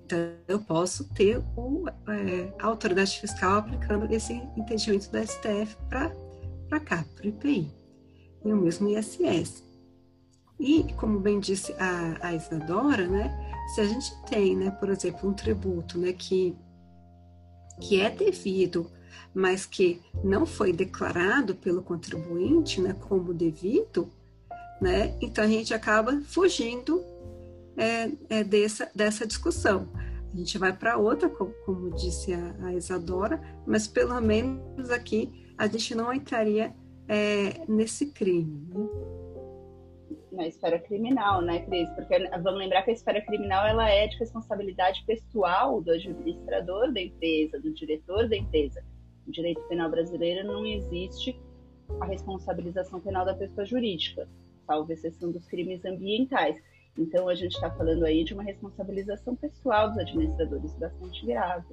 então 0.05 0.17
eu 0.47 0.59
posso 0.59 1.13
ter 1.13 1.43
o, 1.57 1.85
é, 2.07 2.53
a 2.57 2.67
autoridade 2.67 3.19
fiscal 3.19 3.57
aplicando 3.57 4.11
esse 4.13 4.33
entendimento 4.55 5.11
da 5.11 5.25
STF 5.25 5.75
para 6.67 6.79
cá, 6.79 7.05
para 7.15 7.25
o 7.25 7.29
IPI, 7.29 7.71
e 8.45 8.53
o 8.53 8.57
mesmo 8.57 8.89
ISS. 8.89 9.63
E, 10.59 10.83
como 10.93 11.19
bem 11.19 11.39
disse 11.39 11.73
a, 11.73 12.27
a 12.27 12.33
Isadora, 12.33 13.07
né, 13.07 13.31
se 13.73 13.81
a 13.81 13.85
gente 13.85 14.11
tem, 14.29 14.55
né, 14.55 14.71
por 14.71 14.89
exemplo, 14.89 15.29
um 15.29 15.33
tributo 15.33 15.97
né, 15.97 16.13
que, 16.13 16.55
que 17.79 18.01
é 18.01 18.09
devido 18.09 18.89
mas 19.37 19.67
que 19.67 20.01
não 20.23 20.47
foi 20.47 20.73
declarado 20.73 21.53
pelo 21.53 21.83
contribuinte 21.83 22.81
né, 22.81 22.95
como 23.07 23.35
devido, 23.35 24.11
né, 24.81 25.15
então 25.21 25.43
a 25.43 25.47
gente 25.47 25.73
acaba 25.75 26.19
fugindo 26.21 27.03
é, 27.77 28.09
é 28.29 28.43
dessa, 28.43 28.89
dessa 28.95 29.27
discussão. 29.27 29.87
A 30.33 30.35
gente 30.35 30.57
vai 30.57 30.73
para 30.73 30.97
outra, 30.97 31.29
como, 31.29 31.53
como 31.65 31.91
disse 31.91 32.33
a, 32.33 32.55
a, 32.63 32.73
Isadora, 32.73 33.39
mas 33.65 33.87
pelo 33.87 34.19
menos 34.19 34.89
aqui 34.89 35.31
a 35.57 35.67
gente 35.67 35.95
não 35.95 36.13
entraria 36.13 36.73
é, 37.07 37.65
nesse 37.67 38.11
crime. 38.11 38.67
Né? 38.69 38.87
Na 40.31 40.47
esfera 40.47 40.79
criminal, 40.79 41.41
né, 41.41 41.65
Cris? 41.65 41.89
Porque 41.91 42.29
vamos 42.43 42.59
lembrar 42.59 42.83
que 42.83 42.91
a 42.91 42.93
esfera 42.93 43.21
criminal 43.21 43.65
ela 43.65 43.89
é 43.89 44.07
de 44.07 44.17
responsabilidade 44.17 45.03
pessoal 45.05 45.81
do 45.81 45.91
administrador 45.91 46.93
da 46.93 47.01
empresa, 47.01 47.59
do 47.59 47.73
diretor 47.73 48.29
da 48.29 48.35
empresa 48.37 48.83
no 49.27 49.33
direito 49.33 49.61
penal 49.63 49.91
brasileiro 49.91 50.47
não 50.47 50.65
existe 50.65 51.37
a 51.99 52.05
responsabilização 52.05 52.99
penal 53.01 53.25
da 53.25 53.35
pessoa 53.35 53.65
jurídica, 53.65 54.27
salvo 54.65 54.91
exceção 54.91 55.31
dos 55.31 55.45
crimes 55.45 55.83
ambientais. 55.85 56.57
Então, 56.97 57.27
a 57.27 57.35
gente 57.35 57.53
está 57.53 57.69
falando 57.69 58.05
aí 58.05 58.23
de 58.23 58.33
uma 58.33 58.43
responsabilização 58.43 59.35
pessoal 59.35 59.89
dos 59.89 59.97
administradores 59.99 60.73
bastante 60.75 61.25
grave. 61.25 61.67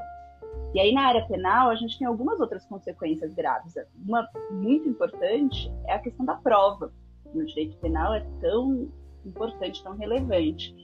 E 0.75 0.81
aí, 0.81 0.93
na 0.93 1.03
área 1.03 1.27
penal, 1.27 1.71
a 1.71 1.77
gente 1.77 1.99
tem 1.99 2.07
algumas 2.07 2.41
outras 2.41 2.67
consequências 2.67 3.33
graves. 3.33 3.75
Uma 4.05 4.29
muito 4.51 4.89
importante 4.89 5.73
é 5.87 5.95
a 5.95 5.99
questão 6.01 6.27
da 6.27 6.35
prova. 6.35 6.93
No 7.33 7.45
direito 7.47 7.77
penal 7.79 8.15
é 8.15 8.27
tão 8.41 8.91
importante, 9.25 9.83
tão 9.83 9.97
relevante. 9.97 10.75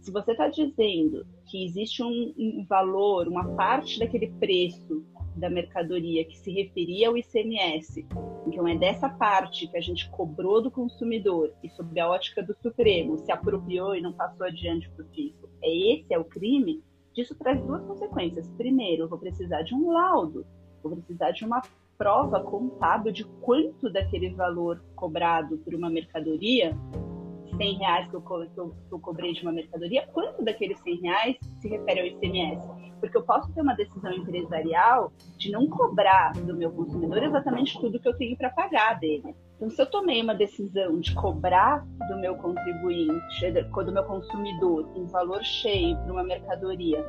Se 0.00 0.10
você 0.10 0.32
está 0.32 0.48
dizendo 0.48 1.26
que 1.46 1.64
existe 1.64 2.02
um, 2.02 2.64
valor, 2.68 3.28
uma 3.28 3.54
parte 3.54 3.98
daquele 3.98 4.28
preço 4.38 5.04
da 5.36 5.48
mercadoria 5.48 6.24
que 6.24 6.36
se 6.38 6.50
referia 6.50 7.08
ao 7.08 7.16
ICMS. 7.16 8.06
Então, 8.46 8.66
é 8.66 8.76
dessa 8.76 9.08
parte 9.08 9.68
que 9.68 9.76
a 9.76 9.80
gente 9.80 10.08
cobrou 10.10 10.62
do 10.62 10.70
consumidor 10.70 11.52
e, 11.62 11.68
sob 11.70 11.98
a 12.00 12.08
ótica 12.08 12.42
do 12.42 12.56
Supremo, 12.62 13.18
se 13.18 13.30
apropriou 13.30 13.94
e 13.94 14.00
não 14.00 14.12
passou 14.12 14.46
adiante 14.46 14.88
para 14.90 15.04
o 15.04 15.08
fisco. 15.08 15.48
É 15.62 15.70
esse 15.70 16.12
é 16.12 16.18
o 16.18 16.24
crime? 16.24 16.82
Disso 17.18 17.34
traz 17.34 17.60
duas 17.62 17.84
consequências. 17.84 18.48
Primeiro, 18.50 19.02
eu 19.02 19.08
vou 19.08 19.18
precisar 19.18 19.62
de 19.62 19.74
um 19.74 19.90
laudo, 19.90 20.46
vou 20.80 20.92
precisar 20.92 21.32
de 21.32 21.44
uma 21.44 21.60
prova 21.98 22.40
contábil 22.44 23.10
de 23.10 23.24
quanto 23.24 23.92
daquele 23.92 24.30
valor 24.30 24.80
cobrado 24.94 25.58
por 25.58 25.74
uma 25.74 25.90
mercadoria 25.90 26.76
100 27.56 27.78
reais 27.78 28.08
que 28.08 28.14
eu, 28.14 28.22
que, 28.22 28.32
eu, 28.56 28.68
que 28.70 28.94
eu, 28.94 29.00
cobrei 29.00 29.32
de 29.32 29.42
uma 29.42 29.50
mercadoria, 29.50 30.06
quanto 30.12 30.44
daqueles 30.44 30.78
100 30.78 31.00
reais 31.00 31.36
se 31.60 31.68
refere 31.68 32.00
ao 32.02 32.06
ICMS? 32.06 32.62
Porque 33.00 33.16
eu 33.16 33.24
posso 33.24 33.52
ter 33.52 33.62
uma 33.62 33.74
decisão 33.74 34.12
empresarial 34.12 35.12
de 35.36 35.50
não 35.50 35.66
cobrar 35.66 36.34
do 36.34 36.54
meu 36.54 36.70
consumidor 36.70 37.24
exatamente 37.24 37.80
tudo 37.80 37.98
que 37.98 38.06
eu 38.06 38.16
tenho 38.16 38.36
para 38.36 38.50
pagar 38.50 38.96
dele. 39.00 39.34
Então, 39.58 39.68
se 39.70 39.82
eu 39.82 39.86
tomei 39.86 40.22
uma 40.22 40.36
decisão 40.36 41.00
de 41.00 41.12
cobrar 41.16 41.84
do 42.08 42.16
meu 42.16 42.36
contribuinte, 42.36 43.50
do 43.50 43.92
meu 43.92 44.04
consumidor, 44.04 44.88
um 44.96 45.04
valor 45.06 45.42
cheio 45.42 45.96
para 45.96 46.12
uma 46.12 46.22
mercadoria 46.22 47.04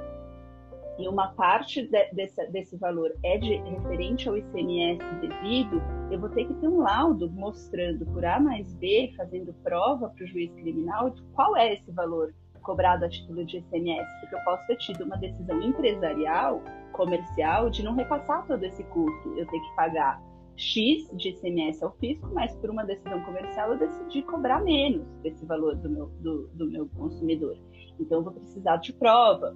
e 0.97 1.07
uma 1.07 1.27
parte 1.29 1.83
de, 1.83 2.11
desse, 2.11 2.45
desse 2.47 2.75
valor 2.75 3.13
é 3.23 3.37
de, 3.37 3.55
referente 3.55 4.27
ao 4.27 4.35
ICMS 4.35 4.99
devido, 5.21 5.79
eu 6.11 6.19
vou 6.19 6.29
ter 6.29 6.45
que 6.45 6.53
ter 6.55 6.67
um 6.67 6.79
laudo 6.79 7.29
mostrando 7.29 8.03
por 8.07 8.25
A 8.25 8.39
mais 8.39 8.73
B, 8.73 9.13
fazendo 9.15 9.53
prova 9.63 10.09
para 10.09 10.23
o 10.23 10.27
juiz 10.27 10.51
criminal 10.55 11.13
qual 11.33 11.55
é 11.55 11.75
esse 11.75 11.91
valor 11.91 12.33
cobrado 12.63 13.05
a 13.05 13.09
título 13.09 13.45
de 13.45 13.57
ICMS, 13.59 14.07
porque 14.19 14.35
eu 14.35 14.39
posso 14.43 14.65
ter 14.67 14.75
tido 14.77 15.05
uma 15.05 15.17
decisão 15.17 15.61
empresarial, 15.61 16.61
comercial, 16.93 17.69
de 17.69 17.83
não 17.83 17.95
repassar 17.95 18.45
todo 18.45 18.63
esse 18.63 18.83
custo. 18.85 19.29
Eu 19.37 19.47
tenho 19.47 19.63
que 19.63 19.75
pagar 19.75 20.21
X 20.59 21.09
de 21.15 21.29
ICMS 21.29 21.83
ao 21.83 21.91
fisco, 21.93 22.29
mas 22.33 22.53
por 22.57 22.69
uma 22.69 22.83
decisão 22.83 23.21
comercial 23.21 23.71
eu 23.71 23.79
decidi 23.79 24.21
cobrar 24.23 24.61
menos 24.61 25.07
desse 25.23 25.45
valor 25.45 25.75
do 25.75 25.89
meu, 25.89 26.07
do, 26.19 26.47
do 26.49 26.69
meu 26.69 26.87
consumidor. 26.89 27.57
Então 27.99 28.19
eu 28.19 28.23
vou 28.23 28.33
precisar 28.33 28.77
de 28.77 28.93
prova. 28.93 29.55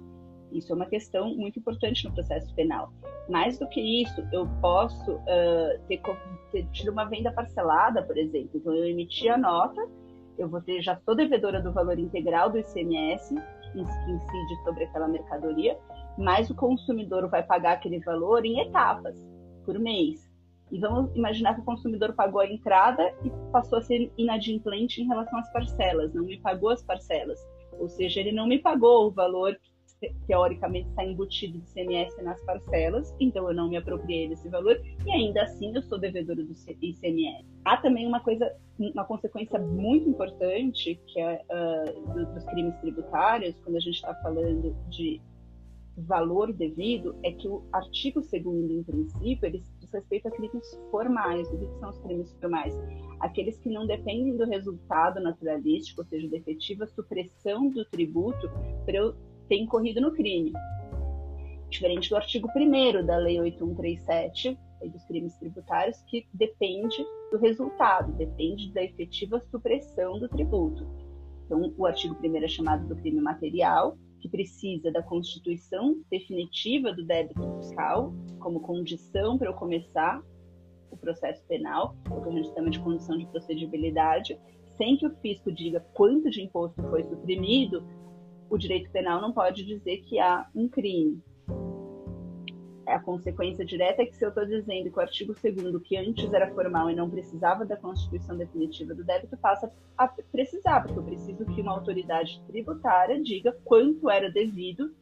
Isso 0.50 0.72
é 0.72 0.76
uma 0.76 0.86
questão 0.86 1.34
muito 1.34 1.58
importante 1.58 2.04
no 2.04 2.14
processo 2.14 2.54
penal. 2.54 2.92
Mais 3.28 3.58
do 3.58 3.68
que 3.68 3.80
isso, 4.02 4.22
eu 4.32 4.48
posso 4.60 5.12
uh, 5.12 5.80
ter, 5.88 6.00
ter 6.52 6.66
tido 6.70 6.92
uma 6.92 7.04
venda 7.04 7.32
parcelada, 7.32 8.02
por 8.02 8.16
exemplo. 8.16 8.50
Então, 8.54 8.72
eu 8.72 8.84
emiti 8.84 9.28
a 9.28 9.36
nota, 9.36 9.80
eu 10.38 10.48
vou 10.48 10.60
ter, 10.60 10.80
já 10.80 10.96
sou 10.96 11.16
devedora 11.16 11.60
do 11.60 11.72
valor 11.72 11.98
integral 11.98 12.50
do 12.50 12.58
ICMS 12.58 13.34
que 13.72 13.80
incide 13.80 14.64
sobre 14.64 14.84
aquela 14.84 15.08
mercadoria, 15.08 15.76
mas 16.16 16.48
o 16.48 16.54
consumidor 16.54 17.28
vai 17.28 17.42
pagar 17.42 17.72
aquele 17.72 17.98
valor 18.00 18.44
em 18.44 18.60
etapas, 18.60 19.16
por 19.64 19.78
mês. 19.78 20.23
E 20.70 20.78
vamos 20.78 21.14
imaginar 21.14 21.54
que 21.54 21.60
o 21.60 21.64
consumidor 21.64 22.14
pagou 22.14 22.40
a 22.40 22.50
entrada 22.50 23.14
e 23.22 23.30
passou 23.52 23.78
a 23.78 23.82
ser 23.82 24.10
inadimplente 24.16 25.00
em 25.00 25.06
relação 25.06 25.38
às 25.38 25.52
parcelas, 25.52 26.12
não 26.14 26.24
me 26.24 26.38
pagou 26.40 26.70
as 26.70 26.82
parcelas. 26.82 27.38
Ou 27.78 27.88
seja, 27.88 28.20
ele 28.20 28.32
não 28.32 28.46
me 28.46 28.58
pagou 28.58 29.06
o 29.06 29.10
valor 29.10 29.56
teoricamente 30.26 30.88
está 30.88 31.04
embutido 31.04 31.58
de 31.58 31.66
CMS 31.72 32.16
nas 32.22 32.40
parcelas, 32.42 33.14
então 33.20 33.48
eu 33.48 33.54
não 33.54 33.68
me 33.68 33.76
apropriei 33.76 34.28
desse 34.28 34.48
valor 34.48 34.80
e 35.06 35.10
ainda 35.10 35.42
assim 35.42 35.74
eu 35.74 35.82
sou 35.82 35.98
devedora 35.98 36.42
do 36.42 36.52
ICMS. 36.52 37.44
Há 37.64 37.76
também 37.78 38.06
uma 38.06 38.20
coisa, 38.20 38.52
uma 38.78 39.04
consequência 39.04 39.58
muito 39.58 40.08
importante 40.08 41.00
que 41.06 41.20
é 41.20 41.42
uh, 41.50 42.34
dos 42.34 42.44
crimes 42.44 42.76
tributários, 42.80 43.58
quando 43.60 43.76
a 43.76 43.80
gente 43.80 43.96
está 43.96 44.14
falando 44.16 44.74
de 44.88 45.20
valor 45.96 46.52
devido, 46.52 47.16
é 47.22 47.30
que 47.30 47.46
o 47.46 47.64
artigo 47.72 48.20
2 48.20 48.44
em 48.44 48.82
princípio, 48.82 49.46
ele 49.46 49.62
respeito 49.94 50.28
a 50.28 50.30
crimes 50.30 50.78
formais. 50.90 51.48
O 51.48 51.58
que 51.58 51.66
são 51.78 51.90
os 51.90 51.98
crimes 51.98 52.32
formais? 52.40 52.74
Aqueles 53.20 53.58
que 53.58 53.70
não 53.70 53.86
dependem 53.86 54.36
do 54.36 54.44
resultado 54.44 55.20
naturalístico, 55.20 56.02
ou 56.02 56.06
seja, 56.06 56.28
da 56.28 56.36
efetiva 56.36 56.86
supressão 56.86 57.68
do 57.70 57.84
tributo 57.86 58.50
para 58.84 58.96
eu 58.96 59.14
ter 59.48 59.56
incorrido 59.56 60.00
no 60.00 60.12
crime. 60.12 60.52
Diferente 61.70 62.10
do 62.10 62.16
artigo 62.16 62.48
1 62.54 63.04
da 63.04 63.16
Lei 63.16 63.40
8137, 63.40 64.58
dos 64.92 65.04
crimes 65.04 65.34
tributários, 65.38 66.02
que 66.02 66.26
depende 66.32 67.04
do 67.30 67.38
resultado, 67.38 68.12
depende 68.12 68.72
da 68.72 68.82
efetiva 68.82 69.40
supressão 69.40 70.18
do 70.18 70.28
tributo. 70.28 70.86
Então, 71.46 71.72
o 71.76 71.86
artigo 71.86 72.16
1 72.22 72.36
é 72.36 72.48
chamado 72.48 72.86
do 72.86 72.96
crime 72.96 73.20
material, 73.20 73.96
que 74.24 74.28
precisa 74.30 74.90
da 74.90 75.02
constituição 75.02 76.02
definitiva 76.10 76.94
do 76.94 77.04
débito 77.04 77.42
fiscal 77.58 78.10
como 78.38 78.58
condição 78.58 79.36
para 79.36 79.50
eu 79.50 79.52
começar 79.52 80.22
o 80.90 80.96
processo 80.96 81.44
penal, 81.46 81.94
o 82.10 82.22
que 82.22 82.30
a 82.30 82.32
gente 82.32 82.54
chama 82.54 82.70
de 82.70 82.80
condição 82.80 83.18
de 83.18 83.26
procedibilidade, 83.26 84.40
sem 84.78 84.96
que 84.96 85.06
o 85.06 85.14
fisco 85.16 85.52
diga 85.52 85.80
quanto 85.92 86.30
de 86.30 86.40
imposto 86.40 86.82
foi 86.84 87.02
suprimido, 87.02 87.86
o 88.48 88.56
direito 88.56 88.90
penal 88.90 89.20
não 89.20 89.30
pode 89.30 89.62
dizer 89.62 89.98
que 89.98 90.18
há 90.18 90.48
um 90.54 90.70
crime. 90.70 91.22
A 92.86 92.98
consequência 92.98 93.64
direta 93.64 94.02
é 94.02 94.06
que 94.06 94.16
se 94.16 94.24
eu 94.24 94.28
estou 94.28 94.44
dizendo 94.44 94.90
que 94.90 94.98
o 94.98 95.00
artigo 95.00 95.34
2 95.34 95.82
que 95.82 95.96
antes 95.96 96.32
era 96.32 96.52
formal 96.52 96.90
e 96.90 96.94
não 96.94 97.08
precisava 97.08 97.64
da 97.64 97.76
constituição 97.76 98.36
definitiva 98.36 98.94
do 98.94 99.04
débito, 99.04 99.36
passa 99.36 99.72
a 99.96 100.08
precisar, 100.08 100.82
porque 100.82 100.98
eu 100.98 101.02
preciso 101.02 101.44
que 101.46 101.62
uma 101.62 101.72
autoridade 101.72 102.42
tributária 102.46 103.22
diga 103.22 103.56
quanto 103.64 104.10
era 104.10 104.30
devido 104.30 104.94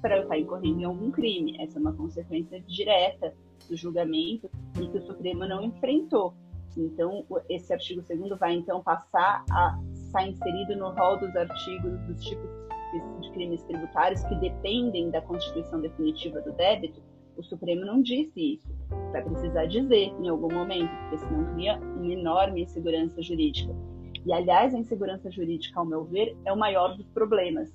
para 0.00 0.16
eu 0.16 0.22
estar 0.22 0.38
incorrendo 0.38 0.80
em 0.80 0.84
algum 0.84 1.10
crime. 1.10 1.60
Essa 1.62 1.78
é 1.78 1.80
uma 1.80 1.92
consequência 1.92 2.60
direta 2.62 3.34
do 3.68 3.76
julgamento 3.76 4.50
e 4.80 4.88
que 4.88 4.98
o 4.98 5.02
Supremo 5.02 5.46
não 5.46 5.62
enfrentou. 5.62 6.34
Então, 6.76 7.24
esse 7.48 7.72
artigo 7.72 8.02
2 8.02 8.38
vai 8.38 8.54
então 8.54 8.82
passar 8.82 9.44
a 9.50 9.78
estar 9.92 10.26
inserido 10.26 10.76
no 10.76 10.90
rol 10.90 11.18
dos 11.18 11.34
artigos 11.36 12.00
dos 12.06 12.24
tipos 12.24 12.50
de 13.20 13.30
crimes 13.32 13.62
tributários 13.64 14.22
que 14.24 14.34
dependem 14.36 15.10
da 15.10 15.20
constituição 15.20 15.80
definitiva 15.80 16.40
do 16.40 16.52
débito, 16.52 17.00
o 17.40 17.44
Supremo 17.44 17.84
não 17.84 18.00
disse 18.00 18.54
isso. 18.54 18.68
Vai 19.12 19.22
precisar 19.22 19.66
dizer 19.66 20.12
em 20.20 20.28
algum 20.28 20.52
momento, 20.52 20.90
porque 21.00 21.18
senão 21.18 21.54
cria 21.54 21.78
uma 21.78 22.12
enorme 22.12 22.62
insegurança 22.62 23.20
jurídica. 23.20 23.74
E, 24.24 24.32
aliás, 24.32 24.74
a 24.74 24.78
insegurança 24.78 25.30
jurídica, 25.30 25.80
ao 25.80 25.86
meu 25.86 26.04
ver, 26.04 26.36
é 26.44 26.52
o 26.52 26.56
maior 26.56 26.96
dos 26.96 27.08
problemas. 27.08 27.74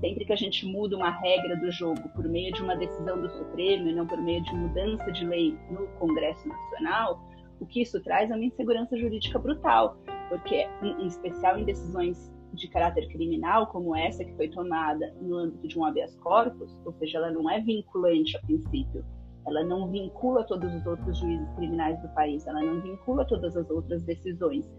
Sempre 0.00 0.24
que 0.24 0.32
a 0.32 0.36
gente 0.36 0.66
muda 0.66 0.96
uma 0.96 1.10
regra 1.10 1.56
do 1.56 1.70
jogo 1.70 2.08
por 2.10 2.28
meio 2.28 2.52
de 2.52 2.62
uma 2.62 2.76
decisão 2.76 3.20
do 3.20 3.30
Supremo 3.30 3.88
e 3.88 3.94
não 3.94 4.06
por 4.06 4.20
meio 4.20 4.42
de 4.42 4.54
mudança 4.54 5.10
de 5.10 5.24
lei 5.24 5.56
no 5.70 5.86
Congresso 5.98 6.46
Nacional, 6.48 7.20
o 7.60 7.66
que 7.66 7.82
isso 7.82 8.00
traz 8.02 8.30
é 8.30 8.34
uma 8.34 8.44
insegurança 8.44 8.96
jurídica 8.96 9.38
brutal, 9.38 9.96
porque, 10.28 10.66
em 10.82 11.06
especial 11.06 11.58
em 11.58 11.64
decisões 11.64 12.32
de 12.52 12.68
caráter 12.68 13.08
criminal, 13.08 13.66
como 13.68 13.96
essa 13.96 14.24
que 14.24 14.34
foi 14.34 14.48
tomada 14.48 15.12
no 15.20 15.36
âmbito 15.36 15.68
de 15.68 15.78
um 15.78 15.84
habeas 15.84 16.14
corpus, 16.16 16.76
ou 16.84 16.92
seja, 16.94 17.18
ela 17.18 17.30
não 17.30 17.48
é 17.50 17.60
vinculante 17.60 18.36
a 18.36 18.40
princípio, 18.40 19.04
ela 19.46 19.64
não 19.64 19.90
vincula 19.90 20.44
todos 20.44 20.72
os 20.74 20.86
outros 20.86 21.18
juízes 21.18 21.50
criminais 21.54 22.00
do 22.00 22.08
país, 22.10 22.46
ela 22.46 22.62
não 22.62 22.80
vincula 22.80 23.24
todas 23.24 23.56
as 23.56 23.68
outras 23.70 24.02
decisões. 24.04 24.70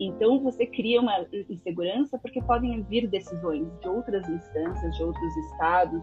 Então 0.00 0.42
você 0.42 0.66
cria 0.66 1.00
uma 1.00 1.26
insegurança 1.48 2.18
porque 2.18 2.42
podem 2.42 2.82
vir 2.82 3.08
decisões 3.08 3.66
de 3.80 3.88
outras 3.88 4.28
instâncias, 4.28 4.96
de 4.96 5.02
outros 5.02 5.36
estados, 5.36 6.02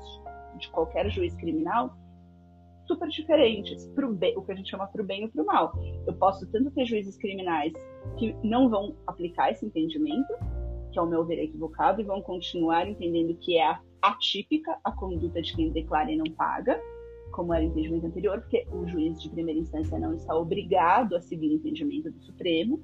de 0.57 0.69
qualquer 0.69 1.09
juiz 1.09 1.35
criminal 1.35 1.95
super 2.89 3.07
diferentes, 3.07 3.87
bem, 4.17 4.35
o 4.35 4.41
que 4.41 4.51
a 4.51 4.55
gente 4.55 4.71
chama 4.71 4.87
para 4.87 5.03
o 5.03 5.05
bem 5.05 5.25
e 5.25 5.29
para 5.29 5.43
o 5.43 5.45
mal. 5.45 5.71
Eu 6.07 6.13
posso 6.15 6.49
tanto 6.51 6.71
ter 6.71 6.85
juízes 6.85 7.15
criminais 7.17 7.71
que 8.17 8.35
não 8.43 8.67
vão 8.67 8.95
aplicar 9.05 9.51
esse 9.51 9.63
entendimento, 9.63 10.33
que 10.91 10.99
ao 10.99 11.07
meu 11.07 11.25
ver 11.25 11.39
é 11.39 11.43
equivocado, 11.43 12.01
e 12.01 12.03
vão 12.03 12.21
continuar 12.21 12.87
entendendo 12.87 13.35
que 13.35 13.57
é 13.57 13.77
atípica 14.01 14.77
a 14.83 14.91
conduta 14.91 15.41
de 15.41 15.55
quem 15.55 15.71
declara 15.71 16.11
e 16.11 16.17
não 16.17 16.25
paga, 16.33 16.81
como 17.31 17.53
era 17.53 17.63
o 17.63 17.67
entendimento 17.67 18.07
anterior, 18.07 18.41
porque 18.41 18.65
o 18.71 18.87
juiz 18.87 19.21
de 19.21 19.29
primeira 19.29 19.59
instância 19.59 19.99
não 19.99 20.13
está 20.13 20.35
obrigado 20.35 21.15
a 21.15 21.21
seguir 21.21 21.49
o 21.49 21.53
entendimento 21.53 22.11
do 22.11 22.19
Supremo, 22.21 22.81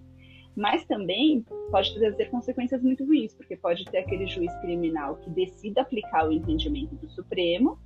mas 0.55 0.85
também 0.85 1.45
pode 1.69 1.93
trazer 1.95 2.29
consequências 2.29 2.81
muito 2.81 3.03
ruins, 3.05 3.33
porque 3.33 3.57
pode 3.57 3.83
ter 3.85 3.97
aquele 3.97 4.25
juiz 4.25 4.53
criminal 4.61 5.17
que 5.17 5.29
decida 5.29 5.81
aplicar 5.81 6.27
o 6.27 6.31
entendimento 6.31 6.95
do 6.95 7.09
Supremo, 7.09 7.77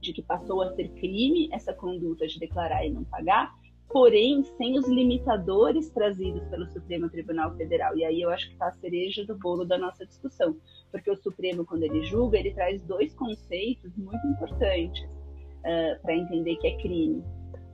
de 0.00 0.12
que 0.12 0.22
passou 0.22 0.62
a 0.62 0.74
ser 0.74 0.90
crime 0.90 1.48
essa 1.50 1.72
conduta 1.72 2.26
de 2.26 2.38
declarar 2.38 2.86
e 2.86 2.90
não 2.90 3.04
pagar, 3.04 3.52
porém 3.88 4.42
sem 4.56 4.78
os 4.78 4.88
limitadores 4.88 5.90
trazidos 5.90 6.44
pelo 6.48 6.66
Supremo 6.66 7.08
Tribunal 7.08 7.54
Federal. 7.56 7.96
E 7.96 8.04
aí 8.04 8.20
eu 8.20 8.30
acho 8.30 8.46
que 8.46 8.52
está 8.54 8.68
a 8.68 8.72
cereja 8.72 9.24
do 9.24 9.38
bolo 9.38 9.64
da 9.64 9.78
nossa 9.78 10.04
discussão, 10.04 10.56
porque 10.90 11.10
o 11.10 11.16
Supremo, 11.16 11.64
quando 11.64 11.84
ele 11.84 12.02
julga, 12.04 12.38
ele 12.38 12.52
traz 12.52 12.82
dois 12.82 13.14
conceitos 13.14 13.96
muito 13.96 14.26
importantes 14.26 15.02
uh, 15.04 16.02
para 16.02 16.16
entender 16.16 16.56
que 16.56 16.66
é 16.66 16.76
crime. 16.78 17.22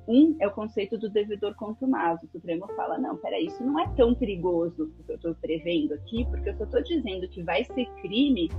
Um 0.08 0.36
é 0.40 0.46
o 0.48 0.50
conceito 0.50 0.98
do 0.98 1.08
devedor 1.08 1.54
contumaz. 1.54 2.20
O 2.22 2.28
Supremo 2.28 2.66
fala: 2.74 2.98
não, 2.98 3.16
peraí, 3.16 3.46
isso 3.46 3.62
não 3.62 3.78
é 3.78 3.88
tão 3.94 4.14
perigoso 4.14 4.92
o 4.98 5.04
que 5.04 5.12
eu 5.12 5.16
estou 5.16 5.34
prevendo 5.36 5.94
aqui, 5.94 6.24
porque 6.26 6.50
eu 6.50 6.54
só 6.56 6.64
estou 6.64 6.82
dizendo 6.82 7.28
que 7.28 7.42
vai 7.42 7.64
ser 7.64 7.86
crime 8.02 8.50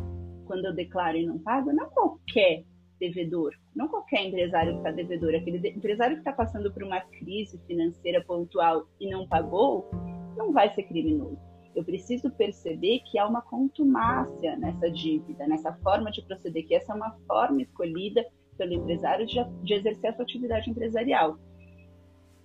quando 0.46 0.66
eu 0.66 0.74
declaro 0.74 1.18
e 1.18 1.26
não 1.26 1.40
pago, 1.40 1.74
não 1.74 1.90
qualquer 1.90 2.64
devedor, 3.02 3.52
não 3.76 3.88
qualquer 3.88 4.28
empresário 4.28 4.74
que 4.74 4.78
está 4.78 4.92
devedor, 4.92 5.34
aquele 5.34 5.68
empresário 5.70 6.16
que 6.16 6.22
está 6.22 6.32
passando 6.32 6.72
por 6.72 6.84
uma 6.84 7.02
crise 7.02 7.60
financeira 7.66 8.24
pontual 8.24 8.88
e 9.00 9.10
não 9.10 9.28
pagou, 9.28 9.90
não 10.38 10.54
vai 10.54 10.74
ser 10.76 10.84
criminoso. 10.84 11.40
Eu 11.76 11.84
preciso 11.84 12.30
perceber 12.30 13.00
que 13.10 13.18
há 13.18 13.26
uma 13.26 13.42
contumácia 13.42 14.56
nessa 14.58 14.92
dívida, 14.92 15.48
nessa 15.48 15.74
forma 15.78 16.12
de 16.12 16.22
proceder, 16.22 16.68
que 16.68 16.76
essa 16.76 16.94
é 16.94 16.96
uma 16.96 17.18
forma 17.28 17.62
escolhida 17.62 18.24
pelo 18.58 18.74
empresário 18.74 19.26
de, 19.26 19.44
de 19.64 19.74
exercer 19.74 20.12
a 20.12 20.14
sua 20.14 20.24
atividade 20.24 20.70
empresarial. 20.70 21.40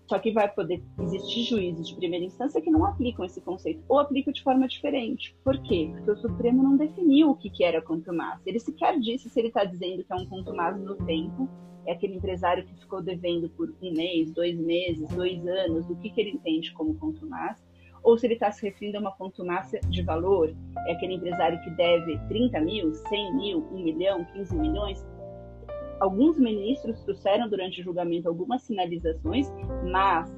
Só 0.08 0.18
que 0.18 0.30
vai 0.30 0.48
poder 0.48 0.82
existir 1.00 1.42
juízes 1.42 1.88
de 1.88 1.96
primeira 1.96 2.24
instância 2.24 2.60
que 2.60 2.70
não 2.70 2.84
aplicam 2.84 3.24
esse 3.24 3.40
conceito, 3.40 3.82
ou 3.88 3.98
aplicam 3.98 4.32
de 4.32 4.42
forma 4.42 4.68
diferente. 4.68 5.36
Por 5.42 5.60
quê? 5.62 5.90
Porque 5.92 6.10
o 6.10 6.16
Supremo 6.16 6.62
não 6.62 6.76
definiu 6.76 7.30
o 7.30 7.36
que, 7.36 7.50
que 7.50 7.64
era 7.64 7.82
contumaz. 7.82 8.40
Ele 8.46 8.60
sequer 8.60 8.98
disse 9.00 9.28
se 9.28 9.38
ele 9.38 9.48
está 9.48 9.64
dizendo 9.64 10.04
que 10.04 10.12
é 10.12 10.16
um 10.16 10.26
contumaz 10.26 10.78
no 10.80 10.94
tempo, 10.94 11.48
é 11.86 11.92
aquele 11.92 12.14
empresário 12.14 12.64
que 12.64 12.74
ficou 12.80 13.02
devendo 13.02 13.48
por 13.50 13.72
um 13.82 13.92
mês, 13.92 14.32
dois 14.32 14.58
meses, 14.58 15.08
dois 15.08 15.46
anos, 15.46 15.88
o 15.88 15.96
que, 15.96 16.10
que 16.10 16.20
ele 16.20 16.30
entende 16.30 16.72
como 16.72 16.94
contumaz, 16.94 17.64
ou 18.02 18.16
se 18.16 18.26
ele 18.26 18.34
está 18.34 18.52
se 18.52 18.62
referindo 18.62 18.98
a 18.98 19.00
uma 19.00 19.12
contumácia 19.12 19.80
de 19.88 20.02
valor, 20.02 20.54
é 20.86 20.92
aquele 20.92 21.14
empresário 21.14 21.60
que 21.62 21.70
deve 21.70 22.16
30 22.28 22.60
mil, 22.60 22.94
100 22.94 23.36
mil, 23.36 23.66
1 23.72 23.82
milhão, 23.82 24.24
15 24.26 24.56
milhões, 24.56 25.04
Alguns 26.00 26.38
ministros 26.38 27.00
trouxeram 27.04 27.48
durante 27.48 27.80
o 27.80 27.84
julgamento 27.84 28.28
algumas 28.28 28.62
sinalizações, 28.62 29.50
mas, 29.90 30.30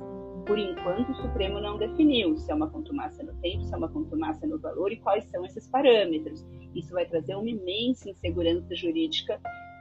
por 0.46 0.58
enquanto, 0.58 1.10
o 1.10 1.16
Supremo 1.16 1.60
não 1.60 1.76
definiu 1.78 2.36
se 2.36 2.50
é 2.50 2.54
uma 2.54 2.70
contumácia 2.70 3.24
no 3.24 3.34
tempo, 3.40 3.64
se 3.64 3.74
é 3.74 3.76
uma 3.76 3.88
contumácia 3.88 4.46
no 4.46 4.58
valor 4.58 4.92
e 4.92 4.96
quais 4.96 5.24
são 5.24 5.44
esses 5.44 5.68
parâmetros. 5.68 6.46
Isso 6.74 6.92
vai 6.92 7.06
trazer 7.06 7.34
uma 7.34 7.50
imensa 7.50 8.08
insegurança 8.08 8.74
jurídica 8.74 9.40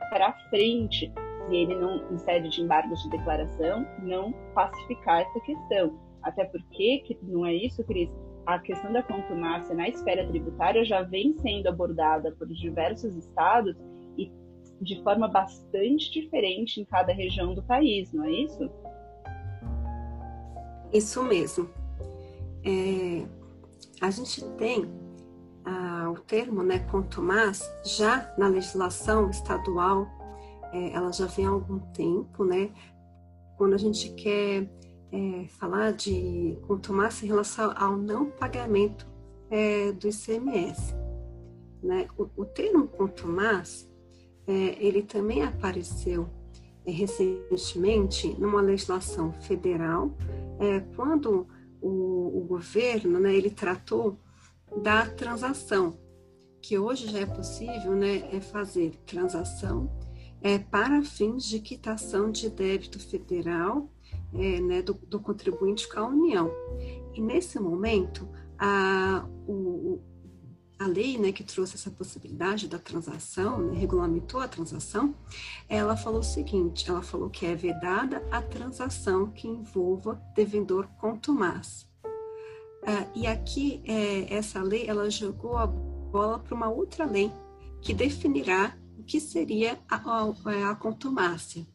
para 0.09 0.33
frente 0.49 1.11
se 1.47 1.55
ele 1.55 1.75
não, 1.75 2.11
em 2.11 2.17
sede 2.17 2.49
de 2.49 2.61
embargos 2.61 3.01
de 3.03 3.09
declaração, 3.09 3.85
não 4.01 4.33
pacificar 4.53 5.21
essa 5.21 5.39
questão. 5.41 5.97
Até 6.23 6.43
porque, 6.45 6.99
que 7.05 7.17
não 7.23 7.45
é 7.45 7.53
isso, 7.53 7.83
Cris, 7.83 8.09
a 8.45 8.59
questão 8.59 8.91
da 8.91 9.03
contumácia 9.03 9.75
na 9.75 9.87
esfera 9.87 10.25
tributária 10.27 10.83
já 10.83 11.03
vem 11.03 11.33
sendo 11.37 11.67
abordada 11.67 12.31
por 12.31 12.47
diversos 12.47 13.15
estados 13.15 13.77
de 14.81 15.01
forma 15.03 15.27
bastante 15.27 16.11
diferente 16.11 16.79
em 16.79 16.85
cada 16.85 17.13
região 17.13 17.53
do 17.53 17.63
país, 17.63 18.11
não 18.13 18.23
é 18.25 18.31
isso? 18.31 18.69
Isso 20.93 21.23
mesmo. 21.23 21.69
É, 22.63 23.25
a 24.01 24.09
gente 24.09 24.43
tem 24.57 24.89
ah, 25.65 26.11
o 26.11 26.19
termo, 26.21 26.63
né, 26.63 26.79
contumaz, 26.79 27.61
já 27.83 28.33
na 28.37 28.47
legislação 28.47 29.29
estadual, 29.29 30.07
é, 30.71 30.93
ela 30.93 31.11
já 31.11 31.25
vem 31.25 31.45
há 31.45 31.49
algum 31.49 31.79
tempo, 31.91 32.43
né? 32.43 32.71
Quando 33.57 33.73
a 33.73 33.77
gente 33.77 34.13
quer 34.13 34.69
é, 35.11 35.47
falar 35.47 35.93
de 35.93 36.57
contumaz 36.67 37.23
em 37.23 37.27
relação 37.27 37.73
ao 37.75 37.97
não 37.97 38.29
pagamento 38.29 39.07
é, 39.49 39.91
do 39.91 40.07
ICMS. 40.07 40.93
Né? 41.81 42.07
O, 42.17 42.29
o 42.35 42.45
termo 42.45 42.87
contumaz, 42.87 43.89
é, 44.47 44.77
ele 44.79 45.03
também 45.03 45.43
apareceu 45.43 46.29
é, 46.86 46.91
recentemente 46.91 48.29
numa 48.39 48.62
legislação 48.62 49.33
federal, 49.33 50.15
é, 50.60 50.79
quando 50.95 51.47
o, 51.81 52.39
o, 52.39 52.45
governo 52.47 53.19
né, 53.19 53.36
ele 53.36 53.49
tratou 53.49 54.17
da 54.81 55.05
transação, 55.05 55.99
que 56.62 56.77
hoje 56.77 57.07
já 57.07 57.19
é 57.19 57.25
possível 57.25 57.93
né, 57.93 58.29
é 58.31 58.39
fazer 58.39 58.95
transação 59.05 59.91
é, 60.41 60.57
para 60.57 61.03
fins 61.03 61.45
de 61.45 61.60
quitação 61.60 62.31
de 62.31 62.49
débito 62.49 62.99
federal 62.99 63.91
é, 64.33 64.60
né, 64.62 64.81
do, 64.81 64.93
do, 64.93 65.19
contribuinte 65.19 65.89
com 65.89 65.99
a 65.99 66.07
União. 66.07 66.51
E 67.13 67.21
nesse 67.21 67.60
momento, 67.60 68.27
a, 68.57 69.27
o, 69.47 70.01
a 70.79 70.85
lei 70.87 71.17
né, 71.17 71.31
que 71.31 71.43
trouxe 71.43 71.75
essa 71.75 71.89
possibilidade 71.89 72.67
da 72.67 72.77
transação, 72.77 73.59
né, 73.59 73.77
regulamentou 73.77 74.39
a 74.39 74.47
transação, 74.47 75.15
ela 75.67 75.97
falou 75.97 76.19
o 76.19 76.23
seguinte: 76.23 76.89
ela 76.89 77.01
falou 77.01 77.29
que 77.29 77.45
é 77.45 77.55
vedada 77.55 78.23
a 78.31 78.41
transação 78.41 79.31
que 79.31 79.47
envolva 79.47 80.21
devedor 80.35 80.87
contumaz. 80.99 81.87
Ah, 82.85 83.05
e 83.15 83.27
aqui, 83.27 83.81
é, 83.85 84.33
essa 84.33 84.61
lei, 84.61 84.87
ela 84.87 85.09
jogou 85.09 85.57
a 85.57 85.67
bola 85.67 86.39
para 86.39 86.55
uma 86.55 86.69
outra 86.69 87.05
lei 87.05 87.31
que 87.81 87.93
definirá 87.93 88.77
o 88.97 89.03
que 89.03 89.19
seria 89.19 89.79
a, 89.89 89.95
a, 89.95 90.71
a 90.71 90.75
contumácia. 90.75 91.65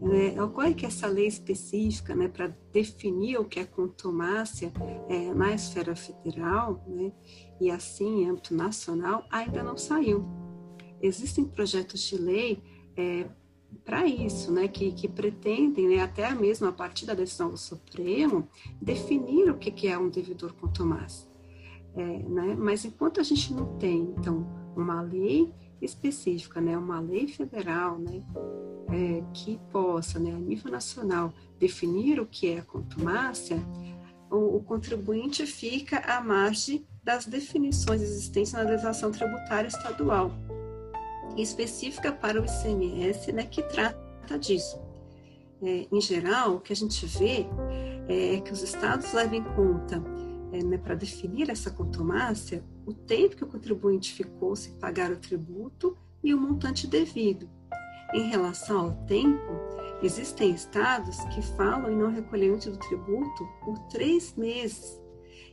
Né? 0.00 0.40
Ocorre 0.42 0.74
que 0.74 0.84
essa 0.84 1.06
lei 1.06 1.26
específica 1.26 2.14
né, 2.14 2.28
para 2.28 2.48
definir 2.72 3.38
o 3.38 3.44
que 3.44 3.58
é 3.58 3.64
contumácia 3.64 4.72
é, 5.08 5.32
na 5.32 5.54
esfera 5.54 5.96
federal 5.96 6.84
né, 6.86 7.12
e 7.60 7.70
assim 7.70 8.22
em 8.22 8.28
âmbito 8.28 8.54
nacional 8.54 9.24
ainda 9.30 9.62
não 9.62 9.76
saiu. 9.76 10.24
Existem 11.00 11.44
projetos 11.44 12.00
de 12.02 12.16
lei 12.18 12.62
é, 12.96 13.26
para 13.84 14.06
isso, 14.06 14.52
né, 14.52 14.68
que, 14.68 14.92
que 14.92 15.08
pretendem, 15.08 15.88
né, 15.88 16.02
até 16.02 16.34
mesmo 16.34 16.66
a 16.66 16.72
partir 16.72 17.06
da 17.06 17.14
decisão 17.14 17.50
do 17.50 17.56
Supremo, 17.56 18.48
definir 18.80 19.50
o 19.50 19.56
que, 19.56 19.70
que 19.70 19.88
é 19.88 19.98
um 19.98 20.08
devedor 20.08 20.52
contumaz. 20.54 21.28
É, 21.94 22.04
né, 22.04 22.54
mas 22.58 22.84
enquanto 22.84 23.20
a 23.20 23.22
gente 23.22 23.52
não 23.54 23.78
tem, 23.78 24.14
então, 24.18 24.46
uma 24.76 25.00
lei 25.00 25.54
específica, 25.80 26.60
né, 26.60 26.76
uma 26.76 27.00
lei 27.00 27.28
federal, 27.28 27.98
né, 27.98 28.22
é, 28.88 29.22
que 29.32 29.58
possa, 29.70 30.18
né, 30.18 30.32
a 30.32 30.38
nível 30.38 30.70
nacional, 30.70 31.32
definir 31.58 32.20
o 32.20 32.26
que 32.26 32.48
é 32.48 32.62
contumácia, 32.62 33.58
o, 34.30 34.56
o 34.56 34.62
contribuinte 34.62 35.46
fica 35.46 35.98
à 35.98 36.20
margem 36.20 36.86
das 37.02 37.26
definições 37.26 38.02
existentes 38.02 38.52
na 38.52 38.62
legislação 38.62 39.12
tributária 39.12 39.68
estadual, 39.68 40.32
específica 41.36 42.10
para 42.10 42.40
o 42.40 42.44
ICMS, 42.44 43.32
né, 43.32 43.44
que 43.44 43.62
trata 43.62 44.38
disso. 44.38 44.80
É, 45.62 45.86
em 45.90 46.00
geral, 46.00 46.56
o 46.56 46.60
que 46.60 46.72
a 46.72 46.76
gente 46.76 47.06
vê 47.06 47.46
é 48.08 48.40
que 48.40 48.52
os 48.52 48.62
estados 48.62 49.12
levam 49.12 49.34
em 49.34 49.44
conta, 49.44 50.02
é, 50.52 50.62
né, 50.62 50.78
para 50.78 50.94
definir 50.94 51.50
essa 51.50 51.70
contumácia, 51.70 52.62
o 52.86 52.94
tempo 52.94 53.36
que 53.36 53.44
o 53.44 53.48
contribuinte 53.48 54.14
ficou 54.14 54.54
sem 54.54 54.72
pagar 54.74 55.10
o 55.10 55.16
tributo 55.16 55.98
e 56.22 56.32
o 56.32 56.40
montante 56.40 56.86
devido. 56.86 57.50
Em 58.14 58.30
relação 58.30 58.78
ao 58.78 58.92
tempo, 59.06 59.52
existem 60.00 60.52
estados 60.52 61.18
que 61.34 61.42
falam 61.42 61.90
em 61.90 61.96
não 61.96 62.12
recolhimento 62.12 62.70
do 62.70 62.78
tributo 62.78 63.46
por 63.64 63.78
três 63.88 64.34
meses. 64.36 65.02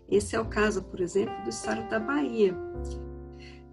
Esse 0.09 0.35
é 0.35 0.39
o 0.39 0.45
caso, 0.45 0.83
por 0.83 1.01
exemplo, 1.01 1.33
do 1.43 1.49
estado 1.49 1.89
da 1.89 1.99
Bahia. 1.99 2.55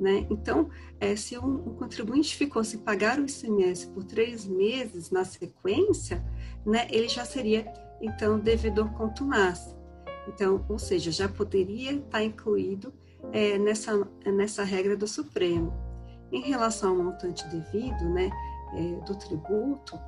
Né? 0.01 0.27
Então, 0.31 0.71
é, 0.99 1.15
se 1.15 1.37
um, 1.37 1.57
um, 1.69 1.75
contribuinte 1.75 2.35
ficou 2.35 2.65
sem 2.65 2.81
pagar 2.81 3.19
o 3.19 3.27
ICMS 3.27 3.89
por 3.89 4.03
três 4.03 4.47
meses 4.47 5.11
na 5.11 5.27
sequência, 5.27 6.25
né, 6.65 6.89
ele 6.91 7.09
já 7.09 7.27
seria, 7.27 7.71
então, 8.01 8.39
devedor 8.39 8.91
contumaz. 8.95 9.77
Então, 10.27 10.65
ou 10.71 10.79
seja, 10.79 11.11
já 11.11 11.29
poderia 11.29 11.93
estar 11.93 12.25
incluído 12.25 12.95
é, 13.33 13.59
nessa, 13.59 14.09
nessa 14.27 14.65
regra 14.65 14.97
do 14.97 15.07
Supremo. 15.07 15.73
Em 16.33 16.43
relação 16.43 16.91
ao 16.91 17.05
montante 17.05 17.47
devido, 17.49 18.09
né, 18.11 18.31
é, 18.75 19.05
do 19.05 19.17
tributo, 19.17 19.99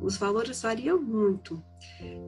os 0.00 0.16
valores 0.16 0.60
variam 0.62 1.00
muito. 1.00 1.62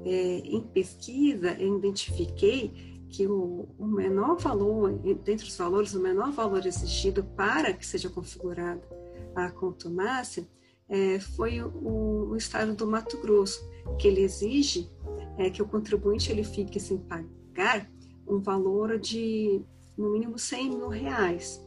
É, 0.05 0.39
em 0.45 0.61
pesquisa, 0.63 1.53
eu 1.53 1.79
identifiquei 1.79 2.97
que 3.09 3.27
o, 3.27 3.69
o, 3.79 3.87
menor 3.87 4.37
valor, 4.37 4.93
dentre 5.25 5.47
os 5.47 5.57
valores, 5.57 5.95
o 5.95 6.01
menor 6.01 6.33
valor 6.33 6.67
exigido 6.67 7.23
para 7.23 7.73
que 7.73 7.87
seja 7.87 8.09
configurada 8.09 8.83
a 9.35 9.51
contumácia 9.51 10.47
é, 10.89 11.21
foi 11.21 11.61
o, 11.61 12.31
o, 12.31 12.37
estado 12.37 12.75
do 12.75 12.87
Mato 12.87 13.21
Grosso, 13.21 13.61
que 13.99 14.09
ele 14.09 14.23
exige 14.23 14.91
é, 15.39 15.51
que 15.51 15.63
o 15.63 15.69
contribuinte 15.69 16.31
ele 16.31 16.45
fique 16.45 16.81
sem 16.81 16.99
pagar 16.99 17.91
um 18.27 18.41
valor 18.41 18.99
de 18.99 19.63
no 19.97 20.11
mínimo 20.11 20.39
100 20.39 20.71
mil 20.71 20.89
reais. 20.89 21.61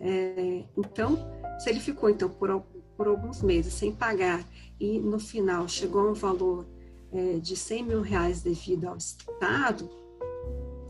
É, 0.00 0.64
então, 0.76 1.18
se 1.58 1.70
ele 1.70 1.80
ficou 1.80 2.10
então 2.10 2.28
por, 2.28 2.62
por 2.96 3.06
alguns 3.06 3.42
meses 3.42 3.72
sem 3.74 3.92
pagar 3.92 4.46
e 4.78 4.98
no 4.98 5.18
final 5.18 5.68
chegou 5.68 6.08
a 6.08 6.10
um 6.10 6.14
valor 6.14 6.66
é, 7.12 7.38
de 7.38 7.56
100 7.56 7.84
mil 7.84 8.00
reais 8.00 8.42
devido 8.42 8.86
ao 8.86 8.96
Estado, 8.96 9.88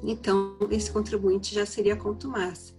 então 0.02 0.56
esse 0.70 0.90
contribuinte 0.90 1.54
já 1.54 1.66
seria 1.66 1.96
contumaz. 1.96 2.74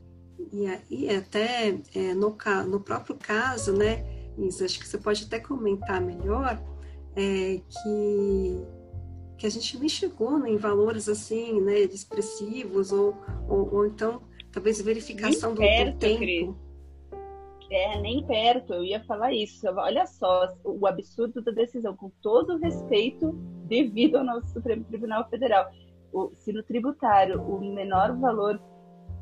E 0.51 0.67
aí, 0.67 1.09
até 1.09 1.79
é, 1.93 2.13
no, 2.13 2.35
no 2.67 2.79
próprio 2.79 3.15
caso, 3.15 3.73
né, 3.73 4.05
Isa, 4.37 4.65
acho 4.65 4.79
que 4.79 4.87
você 4.87 4.97
pode 4.97 5.25
até 5.25 5.39
comentar 5.39 6.01
melhor, 6.01 6.61
é, 7.15 7.61
que, 7.67 8.65
que 9.37 9.45
a 9.45 9.49
gente 9.49 9.77
nem 9.77 9.89
chegou 9.89 10.37
né, 10.39 10.49
em 10.49 10.57
valores 10.57 11.09
assim, 11.09 11.61
né, 11.61 11.79
expressivos, 11.79 12.91
ou, 12.91 13.15
ou, 13.47 13.73
ou 13.73 13.85
então 13.85 14.21
talvez 14.51 14.81
verificação 14.81 15.53
do, 15.53 15.59
perto, 15.59 15.93
do 15.93 15.99
tempo. 15.99 16.19
Cris. 16.19 16.65
É, 17.69 17.99
nem 17.99 18.25
perto, 18.25 18.73
eu 18.73 18.83
ia 18.83 19.03
falar 19.05 19.33
isso. 19.33 19.67
Olha 19.67 20.05
só 20.05 20.55
o 20.63 20.85
absurdo 20.85 21.41
da 21.41 21.51
decisão, 21.51 21.95
com 21.95 22.11
todo 22.21 22.53
o 22.53 22.59
respeito 22.59 23.31
devido 23.67 24.17
ao 24.17 24.23
nosso 24.23 24.47
Supremo 24.53 24.83
Tribunal 24.85 25.27
Federal. 25.29 25.65
O, 26.13 26.31
se 26.35 26.53
no 26.53 26.63
tributário 26.63 27.41
o 27.41 27.59
menor 27.73 28.15
valor 28.17 28.61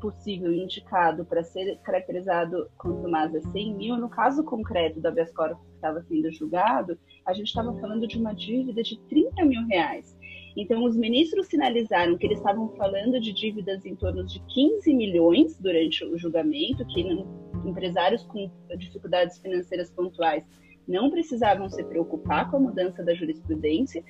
possível 0.04 0.52
indicado 0.52 1.24
para 1.24 1.42
ser 1.42 1.78
caracterizado 1.78 2.70
quanto 2.76 3.08
mais 3.08 3.34
a 3.34 3.40
100 3.40 3.74
mil, 3.74 3.96
no 3.96 4.10
caso 4.10 4.44
concreto 4.44 5.00
da 5.00 5.08
habeas 5.08 5.30
que 5.30 5.74
estava 5.74 6.02
sendo 6.02 6.30
julgado, 6.30 6.98
a 7.24 7.32
gente 7.32 7.46
estava 7.46 7.72
falando 7.80 8.06
de 8.06 8.18
uma 8.18 8.34
dívida 8.34 8.82
de 8.82 9.00
30 9.08 9.42
mil 9.46 9.66
reais. 9.66 10.14
Então, 10.54 10.84
os 10.84 10.94
ministros 10.94 11.46
sinalizaram 11.46 12.18
que 12.18 12.26
eles 12.26 12.36
estavam 12.36 12.68
falando 12.76 13.18
de 13.18 13.32
dívidas 13.32 13.86
em 13.86 13.96
torno 13.96 14.22
de 14.26 14.40
15 14.40 14.92
milhões 14.92 15.58
durante 15.58 16.04
o 16.04 16.18
julgamento, 16.18 16.86
que 16.88 17.02
não, 17.02 17.26
empresários 17.64 18.24
com 18.24 18.50
dificuldades 18.76 19.38
financeiras 19.38 19.90
pontuais 19.90 20.44
não 20.86 21.10
precisavam 21.10 21.66
se 21.70 21.82
preocupar 21.82 22.50
com 22.50 22.58
a 22.58 22.60
mudança 22.60 23.02
da 23.02 23.14
jurisprudência, 23.14 24.04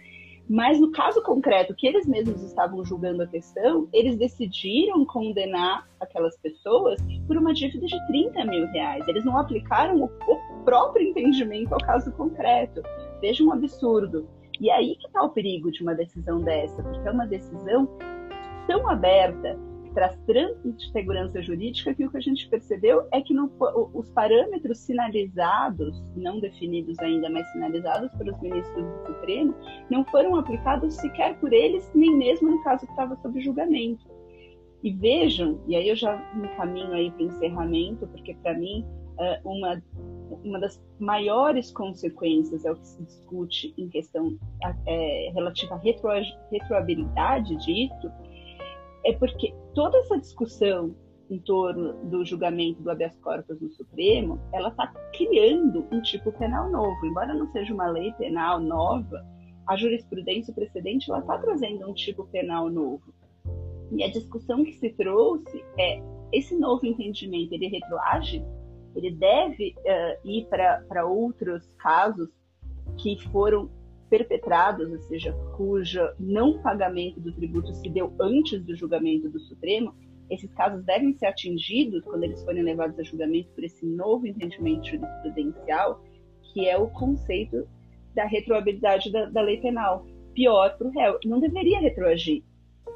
mas 0.48 0.78
no 0.78 0.90
caso 0.92 1.22
concreto 1.22 1.74
que 1.74 1.86
eles 1.86 2.06
mesmos 2.06 2.42
estavam 2.42 2.84
julgando 2.84 3.22
a 3.22 3.26
questão, 3.26 3.88
eles 3.92 4.16
decidiram 4.16 5.04
condenar 5.06 5.88
aquelas 5.98 6.36
pessoas 6.38 7.00
por 7.26 7.36
uma 7.36 7.54
dívida 7.54 7.86
de 7.86 8.06
30 8.06 8.44
mil 8.44 8.66
reais. 8.68 9.06
Eles 9.08 9.24
não 9.24 9.38
aplicaram 9.38 10.02
o, 10.02 10.04
o 10.04 10.64
próprio 10.64 11.08
entendimento 11.08 11.72
ao 11.72 11.80
caso 11.80 12.12
concreto. 12.12 12.82
Veja 13.20 13.42
um 13.42 13.52
absurdo. 13.52 14.28
E 14.60 14.70
aí 14.70 14.96
que 14.96 15.06
está 15.06 15.22
o 15.22 15.30
perigo 15.30 15.70
de 15.72 15.82
uma 15.82 15.94
decisão 15.94 16.40
dessa, 16.40 16.82
porque 16.82 17.08
é 17.08 17.10
uma 17.10 17.26
decisão 17.26 17.88
tão 18.66 18.88
aberta, 18.88 19.58
traz 19.94 20.18
tanta 20.26 20.58
segurança 20.92 21.40
jurídica 21.42 21.94
que 21.94 22.04
o 22.04 22.10
que 22.10 22.16
a 22.16 22.20
gente 22.20 22.48
percebeu 22.48 23.06
é 23.12 23.20
que 23.20 23.32
não, 23.32 23.50
os 23.94 24.10
parâmetros 24.10 24.78
sinalizados, 24.78 26.02
não 26.16 26.40
definidos 26.40 26.98
ainda, 26.98 27.30
mas 27.30 27.50
sinalizados 27.52 28.12
pelos 28.14 28.38
ministros 28.40 28.84
do 28.84 29.06
Supremo, 29.06 29.54
não 29.90 30.04
foram 30.06 30.36
aplicados 30.36 30.94
sequer 30.94 31.38
por 31.38 31.52
eles, 31.52 31.90
nem 31.94 32.16
mesmo 32.16 32.50
no 32.50 32.62
caso 32.62 32.84
que 32.84 32.92
estava 32.92 33.16
sob 33.16 33.40
julgamento. 33.40 34.04
E 34.82 34.92
vejam, 34.92 35.60
e 35.66 35.76
aí 35.76 35.88
eu 35.88 35.96
já 35.96 36.16
me 36.34 36.48
caminho 36.56 36.92
aí 36.92 37.10
para 37.10 37.22
o 37.22 37.26
encerramento, 37.26 38.06
porque 38.08 38.34
para 38.34 38.54
mim 38.54 38.84
uma, 39.44 39.82
uma 40.44 40.58
das 40.58 40.82
maiores 40.98 41.70
consequências 41.72 42.64
é 42.64 42.72
o 42.72 42.76
que 42.76 42.86
se 42.86 43.02
discute 43.02 43.74
em 43.78 43.88
questão 43.88 44.36
é, 44.86 45.30
relativa 45.32 45.74
à 45.74 45.78
retro, 45.78 46.08
retroabilidade 46.50 47.56
disso, 47.56 48.10
é 49.04 49.12
porque 49.12 49.54
toda 49.74 49.98
essa 49.98 50.18
discussão 50.18 50.94
em 51.30 51.38
torno 51.38 51.94
do 52.10 52.24
julgamento 52.24 52.82
do 52.82 52.90
habeas 52.90 53.16
corpus 53.18 53.60
no 53.60 53.70
Supremo, 53.70 54.40
ela 54.52 54.68
está 54.68 54.88
criando 55.12 55.86
um 55.90 56.00
tipo 56.02 56.30
penal 56.32 56.70
novo. 56.70 57.06
Embora 57.06 57.34
não 57.34 57.50
seja 57.52 57.72
uma 57.72 57.86
lei 57.86 58.12
penal 58.12 58.60
nova, 58.60 59.24
a 59.66 59.76
jurisprudência 59.76 60.52
precedente 60.54 61.10
ela 61.10 61.20
está 61.20 61.38
trazendo 61.38 61.88
um 61.88 61.94
tipo 61.94 62.26
penal 62.26 62.68
novo. 62.68 63.14
E 63.90 64.02
a 64.02 64.10
discussão 64.10 64.64
que 64.64 64.72
se 64.74 64.90
trouxe 64.90 65.64
é 65.78 66.02
esse 66.32 66.56
novo 66.58 66.84
entendimento, 66.84 67.52
ele 67.52 67.68
retroage? 67.68 68.44
Ele 68.94 69.10
deve 69.12 69.74
uh, 69.78 70.28
ir 70.28 70.46
para 70.46 71.06
outros 71.06 71.66
casos 71.78 72.28
que 72.96 73.18
foram 73.30 73.70
perpetrados, 74.16 74.88
ou 74.88 74.98
seja, 75.00 75.32
cuja 75.56 76.14
não 76.20 76.62
pagamento 76.62 77.20
do 77.20 77.32
tributo 77.32 77.74
se 77.74 77.88
deu 77.90 78.14
antes 78.20 78.62
do 78.62 78.76
julgamento 78.76 79.28
do 79.28 79.40
Supremo, 79.40 79.92
esses 80.30 80.52
casos 80.54 80.84
devem 80.84 81.12
ser 81.14 81.26
atingidos 81.26 82.04
quando 82.04 82.22
eles 82.22 82.42
forem 82.44 82.62
levados 82.62 82.98
a 82.98 83.02
julgamento 83.02 83.50
por 83.50 83.64
esse 83.64 83.84
novo 83.84 84.26
entendimento 84.26 84.86
jurisprudencial, 84.86 86.00
que 86.42 86.68
é 86.68 86.78
o 86.78 86.88
conceito 86.88 87.66
da 88.14 88.24
retroabilidade 88.24 89.10
da, 89.10 89.26
da 89.26 89.42
lei 89.42 89.60
penal. 89.60 90.06
Pior 90.32 90.78
para 90.78 90.86
o 90.86 90.90
réu, 90.90 91.18
não 91.24 91.40
deveria 91.40 91.80
retroagir, 91.80 92.42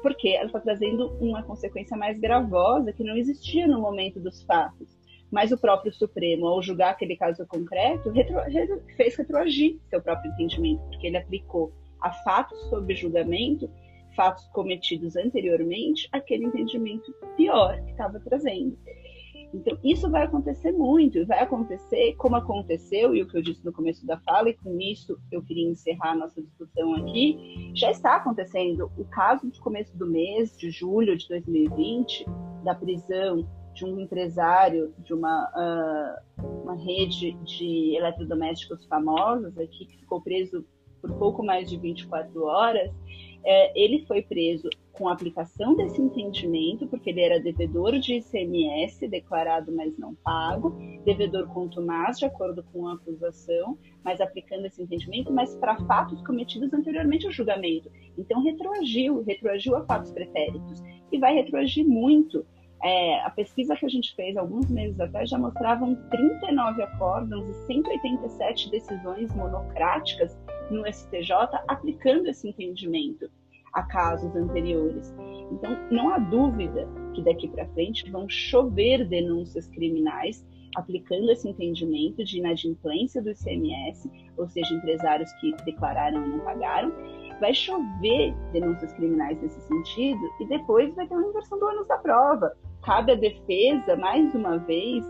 porque 0.01 0.29
ela 0.29 0.45
está 0.45 0.61
trazendo 0.61 1.11
uma 1.19 1.43
consequência 1.43 1.97
mais 1.97 2.17
gravosa 2.17 2.93
que 2.93 3.03
não 3.03 3.17
existia 3.17 3.67
no 3.67 3.81
momento 3.81 4.19
dos 4.19 4.41
fatos 4.43 4.98
mas 5.31 5.51
o 5.51 5.57
próprio 5.57 5.93
Supremo, 5.93 6.47
ao 6.47 6.61
julgar 6.61 6.91
aquele 6.91 7.15
caso 7.15 7.45
concreto, 7.45 8.09
retro, 8.09 8.37
fez 8.95 9.15
retroagir 9.15 9.77
seu 9.89 10.01
próprio 10.01 10.31
entendimento, 10.31 10.81
porque 10.89 11.07
ele 11.07 11.17
aplicou 11.17 11.71
a 12.01 12.11
fatos 12.11 12.59
sob 12.69 12.95
julgamento, 12.95 13.69
fatos 14.15 14.45
cometidos 14.47 15.15
anteriormente, 15.15 16.07
aquele 16.11 16.45
entendimento 16.45 17.13
pior 17.35 17.81
que 17.83 17.91
estava 17.91 18.19
trazendo. 18.19 18.77
Então, 19.53 19.77
isso 19.83 20.09
vai 20.09 20.23
acontecer 20.23 20.71
muito, 20.71 21.17
e 21.17 21.25
vai 21.25 21.39
acontecer 21.39 22.13
como 22.17 22.35
aconteceu, 22.35 23.15
e 23.15 23.21
o 23.21 23.27
que 23.27 23.37
eu 23.37 23.41
disse 23.41 23.65
no 23.65 23.73
começo 23.73 24.05
da 24.05 24.19
fala, 24.19 24.49
e 24.49 24.53
com 24.53 24.79
isso 24.79 25.19
eu 25.31 25.41
queria 25.41 25.67
encerrar 25.67 26.11
a 26.11 26.15
nossa 26.15 26.41
discussão 26.41 26.93
aqui, 26.95 27.71
já 27.73 27.89
está 27.89 28.17
acontecendo. 28.17 28.91
O 28.97 29.05
caso 29.05 29.49
de 29.49 29.59
começo 29.59 29.97
do 29.97 30.05
mês, 30.05 30.55
de 30.55 30.69
julho 30.69 31.17
de 31.17 31.27
2020, 31.27 32.25
da 32.63 32.75
prisão 32.75 33.47
de 33.79 33.85
um 33.85 33.99
empresário 33.99 34.93
de 34.99 35.13
uma, 35.13 35.49
uh, 35.55 36.63
uma 36.63 36.75
rede 36.75 37.31
de 37.43 37.95
eletrodomésticos 37.95 38.85
famosos 38.85 39.57
aqui, 39.57 39.85
que 39.85 39.97
ficou 39.97 40.21
preso 40.21 40.65
por 41.01 41.13
pouco 41.13 41.43
mais 41.43 41.69
de 41.69 41.77
24 41.77 42.43
horas, 42.43 42.91
é, 43.45 43.81
ele 43.81 44.05
foi 44.05 44.21
preso 44.21 44.69
com 44.91 45.07
aplicação 45.07 45.73
desse 45.77 46.01
entendimento, 46.01 46.85
porque 46.87 47.09
ele 47.09 47.21
era 47.21 47.39
devedor 47.39 47.97
de 47.97 48.15
ICMS, 48.15 49.07
declarado, 49.07 49.71
mas 49.71 49.97
não 49.97 50.13
pago, 50.13 50.71
devedor 51.05 51.47
contumaz, 51.47 52.19
de 52.19 52.25
acordo 52.25 52.61
com 52.73 52.85
a 52.85 52.95
acusação, 52.95 53.77
mas 54.03 54.19
aplicando 54.19 54.65
esse 54.65 54.83
entendimento, 54.83 55.31
mas 55.31 55.55
para 55.55 55.77
fatos 55.85 56.21
cometidos 56.23 56.73
anteriormente 56.73 57.25
ao 57.25 57.31
julgamento. 57.31 57.89
Então, 58.17 58.43
retroagiu, 58.43 59.23
retroagiu 59.23 59.77
a 59.77 59.85
fatos 59.85 60.11
pretéritos, 60.11 60.83
e 61.09 61.17
vai 61.17 61.33
retroagir 61.33 61.87
muito 61.87 62.45
é, 62.83 63.19
a 63.21 63.29
pesquisa 63.29 63.75
que 63.75 63.85
a 63.85 63.89
gente 63.89 64.15
fez 64.15 64.37
alguns 64.37 64.69
meses 64.69 64.99
atrás 64.99 65.29
já 65.29 65.37
mostravam 65.37 65.95
39 66.09 66.81
acórdãos 66.81 67.49
e 67.49 67.53
187 67.65 68.71
decisões 68.71 69.33
monocráticas 69.35 70.37
no 70.71 70.85
STJ 70.87 71.33
aplicando 71.67 72.27
esse 72.27 72.47
entendimento 72.47 73.29
a 73.73 73.83
casos 73.83 74.33
anteriores. 74.35 75.13
Então, 75.51 75.77
não 75.91 76.09
há 76.09 76.19
dúvida 76.19 76.87
que 77.13 77.21
daqui 77.21 77.47
para 77.49 77.67
frente 77.67 78.09
vão 78.09 78.29
chover 78.29 79.05
denúncias 79.05 79.67
criminais 79.67 80.45
aplicando 80.75 81.31
esse 81.31 81.49
entendimento 81.49 82.23
de 82.23 82.37
inadimplência 82.37 83.21
do 83.21 83.31
ICMS, 83.31 84.09
ou 84.37 84.47
seja, 84.47 84.73
empresários 84.73 85.31
que 85.33 85.51
declararam 85.65 86.23
e 86.23 86.29
não 86.29 86.39
pagaram, 86.41 86.93
vai 87.39 87.53
chover 87.53 88.33
denúncias 88.51 88.93
criminais 88.93 89.41
nesse 89.41 89.59
sentido 89.61 90.19
e 90.39 90.45
depois 90.47 90.93
vai 90.95 91.07
ter 91.07 91.15
uma 91.15 91.27
inversão 91.27 91.59
do 91.59 91.65
ônus 91.65 91.87
da 91.87 91.97
prova 91.97 92.55
cabe 92.81 93.11
à 93.11 93.15
defesa, 93.15 93.95
mais 93.95 94.33
uma 94.33 94.57
vez, 94.57 95.05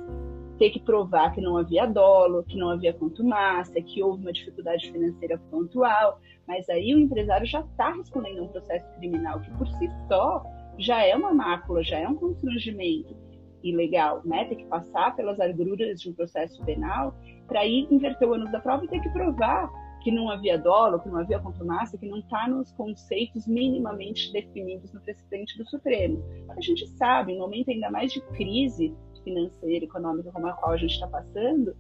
ter 0.58 0.70
que 0.72 0.80
provar 0.80 1.34
que 1.34 1.42
não 1.42 1.58
havia 1.58 1.86
dolo, 1.86 2.44
que 2.44 2.58
não 2.58 2.70
havia 2.70 2.94
contumácia, 2.94 3.82
que 3.82 4.04
houve 4.04 4.22
uma 4.22 4.34
dificuldade 4.34 4.92
financeira 4.92 5.38
pontual, 5.50 6.20
mas 6.48 6.70
aí 6.70 6.94
o 6.94 7.00
empresário 7.00 7.48
já 7.48 7.62
está 7.62 7.94
respondendo 7.94 8.40
a 8.40 8.44
um 8.44 8.48
processo 8.48 8.86
criminal 8.98 9.40
que 9.40 9.52
por 9.52 9.68
si 9.68 9.90
só 10.08 10.44
já 10.78 11.04
é 11.04 11.16
uma 11.16 11.34
mácula, 11.34 11.84
já 11.84 12.00
é 12.00 12.08
um 12.08 12.16
constrangimento 12.16 13.16
ilegal, 13.64 14.22
né? 14.26 14.46
Ter 14.46 14.56
que 14.56 14.66
passar 14.66 15.16
pelas 15.16 15.40
agruras 15.40 16.02
de 16.02 16.10
um 16.10 16.14
processo 16.14 16.64
penal 16.64 17.14
para 17.48 17.66
ir 17.66 17.88
inverter 17.92 18.28
o 18.28 18.34
ônus 18.34 18.52
da 18.52 18.60
prova 18.60 18.86
e 18.86 18.88
ter 18.88 19.02
que 19.02 19.10
provar 19.10 19.70
que 20.02 20.12
não 20.12 20.30
havia 20.30 20.58
dolo, 20.58 21.00
que 21.00 21.10
não 21.10 21.18
havia 21.18 21.40
contumácia, 21.40 21.98
que 21.98 22.08
não 22.08 22.20
está 22.20 22.48
nos 22.48 22.72
conceitos 22.72 23.48
minimamente 23.48 24.32
definidos 24.32 24.94
no 24.94 25.02
precedente 25.02 25.58
do 25.58 25.68
Supremo. 25.68 26.24
A 26.50 26.62
gente 26.62 26.88
sabe, 26.88 27.34
em 27.34 27.40
momento 27.40 27.70
ainda 27.70 27.92
mais 27.92 28.12
de 28.12 28.22
crise 28.22 28.96
financeira, 29.24 29.86
econômica 29.86 30.32
como 30.32 30.48
a 30.48 30.54
qual 30.54 30.72
a 30.72 30.78
gente 30.78 30.94
está 30.94 31.08
passando, 31.08 31.76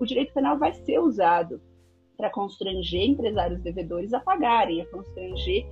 o 0.00 0.04
direito 0.04 0.32
penal 0.32 0.58
vai 0.58 0.72
ser 0.72 0.98
usado 0.98 1.60
para 2.16 2.30
constranger 2.30 3.10
empresários 3.10 3.60
devedores 3.60 4.12
a 4.12 4.20
pagarem, 4.20 4.80
a 4.80 4.86
constranger 4.86 5.64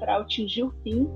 para 0.00 0.16
atingir 0.16 0.64
o 0.64 0.70
fim 0.82 1.08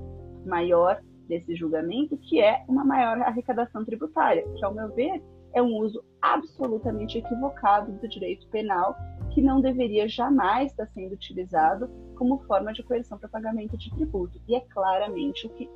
maior 0.45 1.01
desse 1.27 1.55
julgamento, 1.55 2.17
que 2.17 2.41
é 2.41 2.63
uma 2.67 2.85
maior 2.85 3.21
arrecadação 3.21 3.83
tributária, 3.83 4.47
que, 4.55 4.63
ao 4.63 4.73
meu 4.73 4.93
ver, 4.93 5.21
é 5.57 5.61
um 5.61 5.75
uso 5.77 6.03
absolutamente 6.21 7.17
equivocado 7.17 7.91
do 7.91 8.07
direito 8.07 8.47
penal 8.49 8.95
que 9.31 9.41
não 9.41 9.59
deveria 9.59 10.07
jamais 10.07 10.71
estar 10.71 10.87
sendo 10.87 11.13
utilizado 11.13 11.89
como 12.15 12.39
forma 12.45 12.71
de 12.73 12.83
coerção 12.83 13.17
para 13.17 13.29
pagamento 13.29 13.77
de 13.77 13.89
tributo. 13.91 14.39
E 14.47 14.55
é 14.55 14.61
claramente 14.61 15.47
o 15.47 15.49
que 15.49 15.69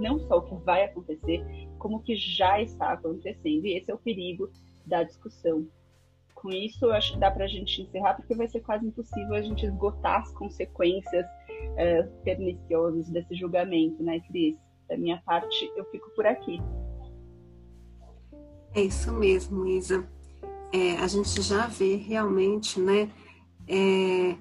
não 0.00 0.18
só 0.20 0.38
o 0.38 0.42
que 0.42 0.54
vai 0.64 0.84
acontecer, 0.84 1.44
como 1.78 1.96
o 1.96 2.02
que 2.02 2.14
já 2.14 2.60
está 2.60 2.92
acontecendo. 2.92 3.66
E 3.66 3.76
esse 3.76 3.90
é 3.90 3.94
o 3.94 3.98
perigo 3.98 4.50
da 4.86 5.02
discussão. 5.02 5.66
Com 6.34 6.50
isso, 6.50 6.84
eu 6.84 6.92
acho 6.92 7.14
que 7.14 7.18
dá 7.18 7.30
para 7.30 7.44
a 7.44 7.48
gente 7.48 7.82
encerrar, 7.82 8.14
porque 8.14 8.34
vai 8.34 8.46
ser 8.46 8.60
quase 8.60 8.86
impossível 8.86 9.34
a 9.34 9.42
gente 9.42 9.66
esgotar 9.66 10.20
as 10.20 10.32
consequências 10.32 11.26
é, 11.76 12.02
perniciosas 12.22 13.08
desse 13.10 13.34
julgamento, 13.34 14.02
né, 14.02 14.20
Cris? 14.20 14.56
Da 14.88 14.96
minha 14.96 15.20
parte, 15.24 15.72
eu 15.76 15.84
fico 15.86 16.08
por 16.14 16.26
aqui. 16.26 16.60
É 18.74 18.82
isso 18.82 19.12
mesmo, 19.12 19.66
Isa. 19.66 20.06
É, 20.72 20.96
a 20.96 21.06
gente 21.06 21.40
já 21.40 21.66
vê 21.66 21.96
realmente, 21.96 22.78
né, 22.78 23.10
é, 23.66 24.36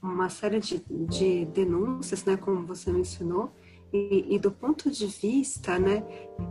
uma 0.00 0.28
série 0.28 0.60
de, 0.60 0.82
de 0.88 1.44
denúncias, 1.46 2.24
né, 2.24 2.36
como 2.36 2.66
você 2.66 2.92
mencionou, 2.92 3.52
e, 3.92 4.34
e 4.34 4.38
do 4.38 4.50
ponto 4.50 4.90
de 4.90 5.06
vista, 5.06 5.78
né, 5.78 6.04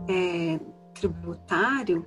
é, 0.08 0.60
tributário, 0.94 2.06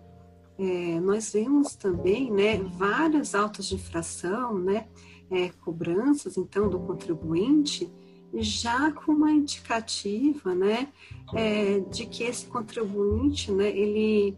é, 0.58 1.00
nós 1.00 1.34
vemos 1.34 1.76
também, 1.76 2.32
né, 2.32 2.58
vários 2.58 3.36
autos 3.36 3.68
de 3.68 3.76
infração, 3.76 4.58
né, 4.58 4.88
é, 5.30 5.50
cobranças, 5.50 6.38
então, 6.38 6.70
do 6.70 6.80
contribuinte, 6.80 7.92
já 8.34 8.92
com 8.92 9.12
uma 9.12 9.32
indicativa, 9.32 10.56
né, 10.56 10.90
é, 11.34 11.80
de 11.80 12.06
que 12.06 12.24
esse 12.24 12.46
contribuinte, 12.46 13.52
né, 13.52 13.70
ele, 13.70 14.38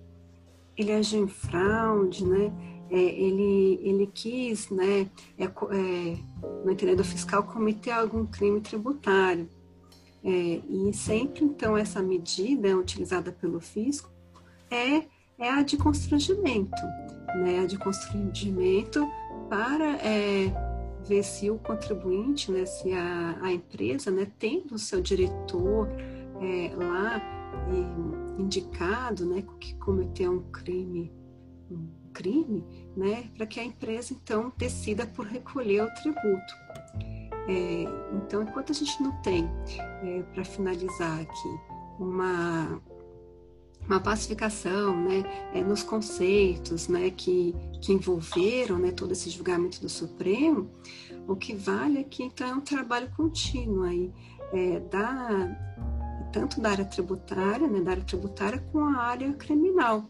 ele 0.77 0.91
agiu 0.91 1.23
em 1.23 1.27
fraude, 1.27 2.25
né, 2.25 2.51
é, 2.89 2.97
ele, 2.97 3.79
ele 3.81 4.07
quis, 4.07 4.69
né, 4.69 5.09
é, 5.37 5.43
é, 5.43 6.17
no 6.63 6.71
entendimento 6.71 7.03
fiscal, 7.03 7.43
cometer 7.43 7.91
algum 7.91 8.25
crime 8.25 8.61
tributário. 8.61 9.49
É, 10.23 10.29
e 10.29 10.91
sempre, 10.93 11.43
então, 11.43 11.77
essa 11.77 12.01
medida 12.01 12.75
utilizada 12.77 13.31
pelo 13.31 13.59
fisco 13.59 14.09
é, 14.69 15.03
é 15.37 15.49
a 15.49 15.61
de 15.61 15.77
constrangimento, 15.77 16.81
né, 17.43 17.59
a 17.59 17.65
de 17.65 17.77
constrangimento 17.77 19.07
para 19.49 19.97
é, 19.97 20.51
ver 21.07 21.23
se 21.23 21.49
o 21.49 21.57
contribuinte, 21.57 22.51
né, 22.51 22.65
se 22.65 22.91
a, 22.93 23.37
a 23.41 23.51
empresa, 23.51 24.11
né, 24.11 24.27
tendo 24.37 24.75
o 24.75 24.79
seu 24.79 25.01
diretor 25.01 25.87
é, 26.41 26.75
lá 26.75 27.36
indicado, 28.37 29.25
né, 29.25 29.43
que 29.59 29.75
cometeu 29.75 30.31
um 30.31 30.51
crime, 30.51 31.11
um 31.69 31.87
crime, 32.13 32.63
né, 32.95 33.29
para 33.35 33.45
que 33.45 33.59
a 33.59 33.63
empresa 33.63 34.13
então 34.13 34.51
decida 34.57 35.05
por 35.05 35.25
recolher 35.25 35.83
o 35.83 35.93
tributo. 35.95 36.53
É, 37.49 37.85
então, 38.13 38.43
enquanto 38.43 38.71
a 38.71 38.75
gente 38.75 39.01
não 39.01 39.11
tem, 39.21 39.49
é, 40.03 40.21
para 40.33 40.43
finalizar 40.43 41.21
aqui, 41.21 41.59
uma 41.99 42.81
uma 43.87 43.99
pacificação 44.01 44.95
né, 45.01 45.23
é, 45.53 45.63
nos 45.63 45.81
conceitos 45.81 46.87
né, 46.87 47.09
que, 47.09 47.55
que 47.81 47.93
envolveram 47.93 48.77
né, 48.77 48.91
todo 48.91 49.13
esse 49.13 49.29
julgamento 49.29 49.79
do 49.79 49.87
Supremo, 49.87 50.69
o 51.27 51.35
que 51.35 51.55
vale 51.55 51.99
é 51.99 52.03
que 52.03 52.23
então 52.23 52.47
é 52.47 52.53
um 52.53 52.61
trabalho 52.61 53.09
contínuo 53.15 53.83
aí, 53.83 54.11
é, 54.51 54.79
da, 54.81 55.96
tanto 56.31 56.61
da 56.61 56.69
área 56.69 56.85
tributária, 56.85 57.67
né, 57.67 57.81
da 57.81 57.91
área 57.91 58.03
tributária 58.03 58.59
com 58.71 58.79
a 58.79 58.97
área 58.97 59.31
criminal 59.33 60.09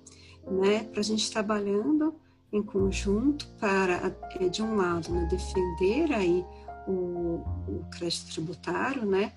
né, 0.52 0.84
para 0.84 1.02
a 1.02 1.04
gente 1.04 1.30
trabalhando 1.32 2.16
em 2.52 2.64
conjunto 2.64 3.48
para, 3.60 4.14
é, 4.40 4.50
de 4.50 4.62
um 4.62 4.76
lado, 4.76 5.12
né, 5.12 5.28
defender 5.30 6.14
aí 6.14 6.46
o, 6.88 7.44
o 7.68 7.86
crédito 7.92 8.32
tributário, 8.32 9.06
né, 9.06 9.34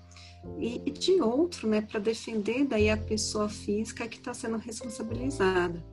e, 0.57 0.81
e 0.85 0.91
de 0.91 1.21
outro, 1.21 1.67
né, 1.67 1.81
para 1.81 1.99
defender 1.99 2.65
daí 2.65 2.89
a 2.89 2.97
pessoa 2.97 3.49
física 3.49 4.07
que 4.07 4.17
está 4.17 4.33
sendo 4.33 4.57
responsabilizada. 4.57 5.83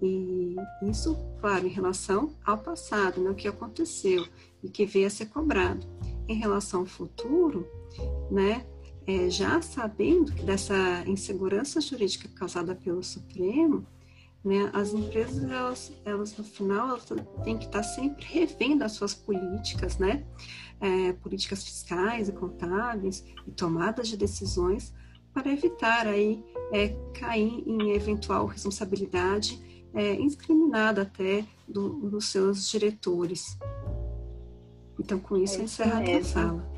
E 0.00 0.56
isso, 0.82 1.16
claro, 1.40 1.66
em 1.66 1.70
relação 1.70 2.34
ao 2.44 2.58
passado, 2.58 3.20
né, 3.20 3.30
o 3.30 3.34
que 3.34 3.48
aconteceu 3.48 4.26
e 4.62 4.68
que 4.68 4.84
veio 4.84 5.06
a 5.06 5.10
ser 5.10 5.26
cobrado. 5.26 5.86
Em 6.28 6.34
relação 6.34 6.80
ao 6.80 6.86
futuro, 6.86 7.66
né, 8.30 8.66
é, 9.06 9.28
já 9.28 9.60
sabendo 9.60 10.32
que 10.32 10.42
dessa 10.42 11.04
insegurança 11.06 11.80
jurídica 11.80 12.28
causada 12.28 12.74
pelo 12.74 13.02
Supremo, 13.02 13.86
né? 14.44 14.70
As 14.72 14.92
empresas, 14.92 15.44
elas, 15.44 15.92
elas 16.04 16.36
no 16.36 16.44
final, 16.44 16.88
elas 16.88 17.04
têm 17.44 17.56
que 17.56 17.66
estar 17.66 17.82
sempre 17.82 18.24
revendo 18.24 18.84
as 18.84 18.92
suas 18.92 19.14
políticas, 19.14 19.98
né? 19.98 20.24
É, 20.80 21.12
políticas 21.12 21.62
fiscais 21.62 22.28
e 22.28 22.32
contábeis 22.32 23.24
e 23.46 23.52
tomadas 23.52 24.08
de 24.08 24.16
decisões 24.16 24.92
para 25.32 25.50
evitar 25.50 26.06
aí 26.06 26.44
é, 26.72 26.88
cair 27.14 27.62
em 27.66 27.92
eventual 27.92 28.46
responsabilidade 28.46 29.62
é, 29.94 30.14
indiscriminada 30.14 31.02
até 31.02 31.44
do, 31.68 31.88
dos 32.10 32.26
seus 32.26 32.68
diretores. 32.68 33.56
Então, 34.98 35.18
com 35.18 35.36
isso, 35.36 35.60
é 35.60 35.64
encerra 35.64 36.00
a 36.00 36.24
fala. 36.24 36.71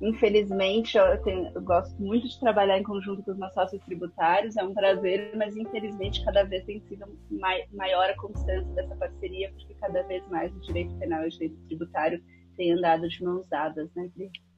Infelizmente, 0.00 0.98
eu, 0.98 1.22
tenho, 1.22 1.50
eu, 1.54 1.62
gosto 1.62 1.94
muito 2.02 2.28
de 2.28 2.38
trabalhar 2.40 2.78
em 2.78 2.82
conjunto 2.82 3.22
com 3.22 3.30
os 3.30 3.38
meus 3.38 3.52
sócios 3.54 3.82
tributários, 3.84 4.56
é 4.56 4.64
um 4.64 4.74
prazer, 4.74 5.32
mas 5.36 5.56
infelizmente 5.56 6.24
cada 6.24 6.42
vez 6.42 6.64
tem 6.64 6.80
sido 6.80 7.06
mai, 7.30 7.64
maior 7.72 8.10
a 8.10 8.16
constância 8.16 8.70
dessa 8.74 8.94
parceria, 8.96 9.50
porque 9.52 9.74
cada 9.74 10.02
vez 10.02 10.26
mais 10.28 10.54
o 10.54 10.60
direito 10.60 10.94
penal 10.96 11.24
e 11.24 11.28
o 11.28 11.30
direito 11.30 11.56
tributário 11.68 12.22
têm 12.56 12.72
andado 12.72 13.08
de 13.08 13.22
mãos 13.22 13.46
dadas, 13.48 13.88
né? 13.94 14.10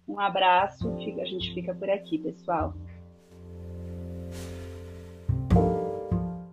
Um 0.09 0.19
abraço, 0.21 0.89
a 0.95 1.25
gente 1.25 1.53
fica 1.53 1.75
por 1.75 1.91
aqui, 1.91 2.19
pessoal. 2.19 2.75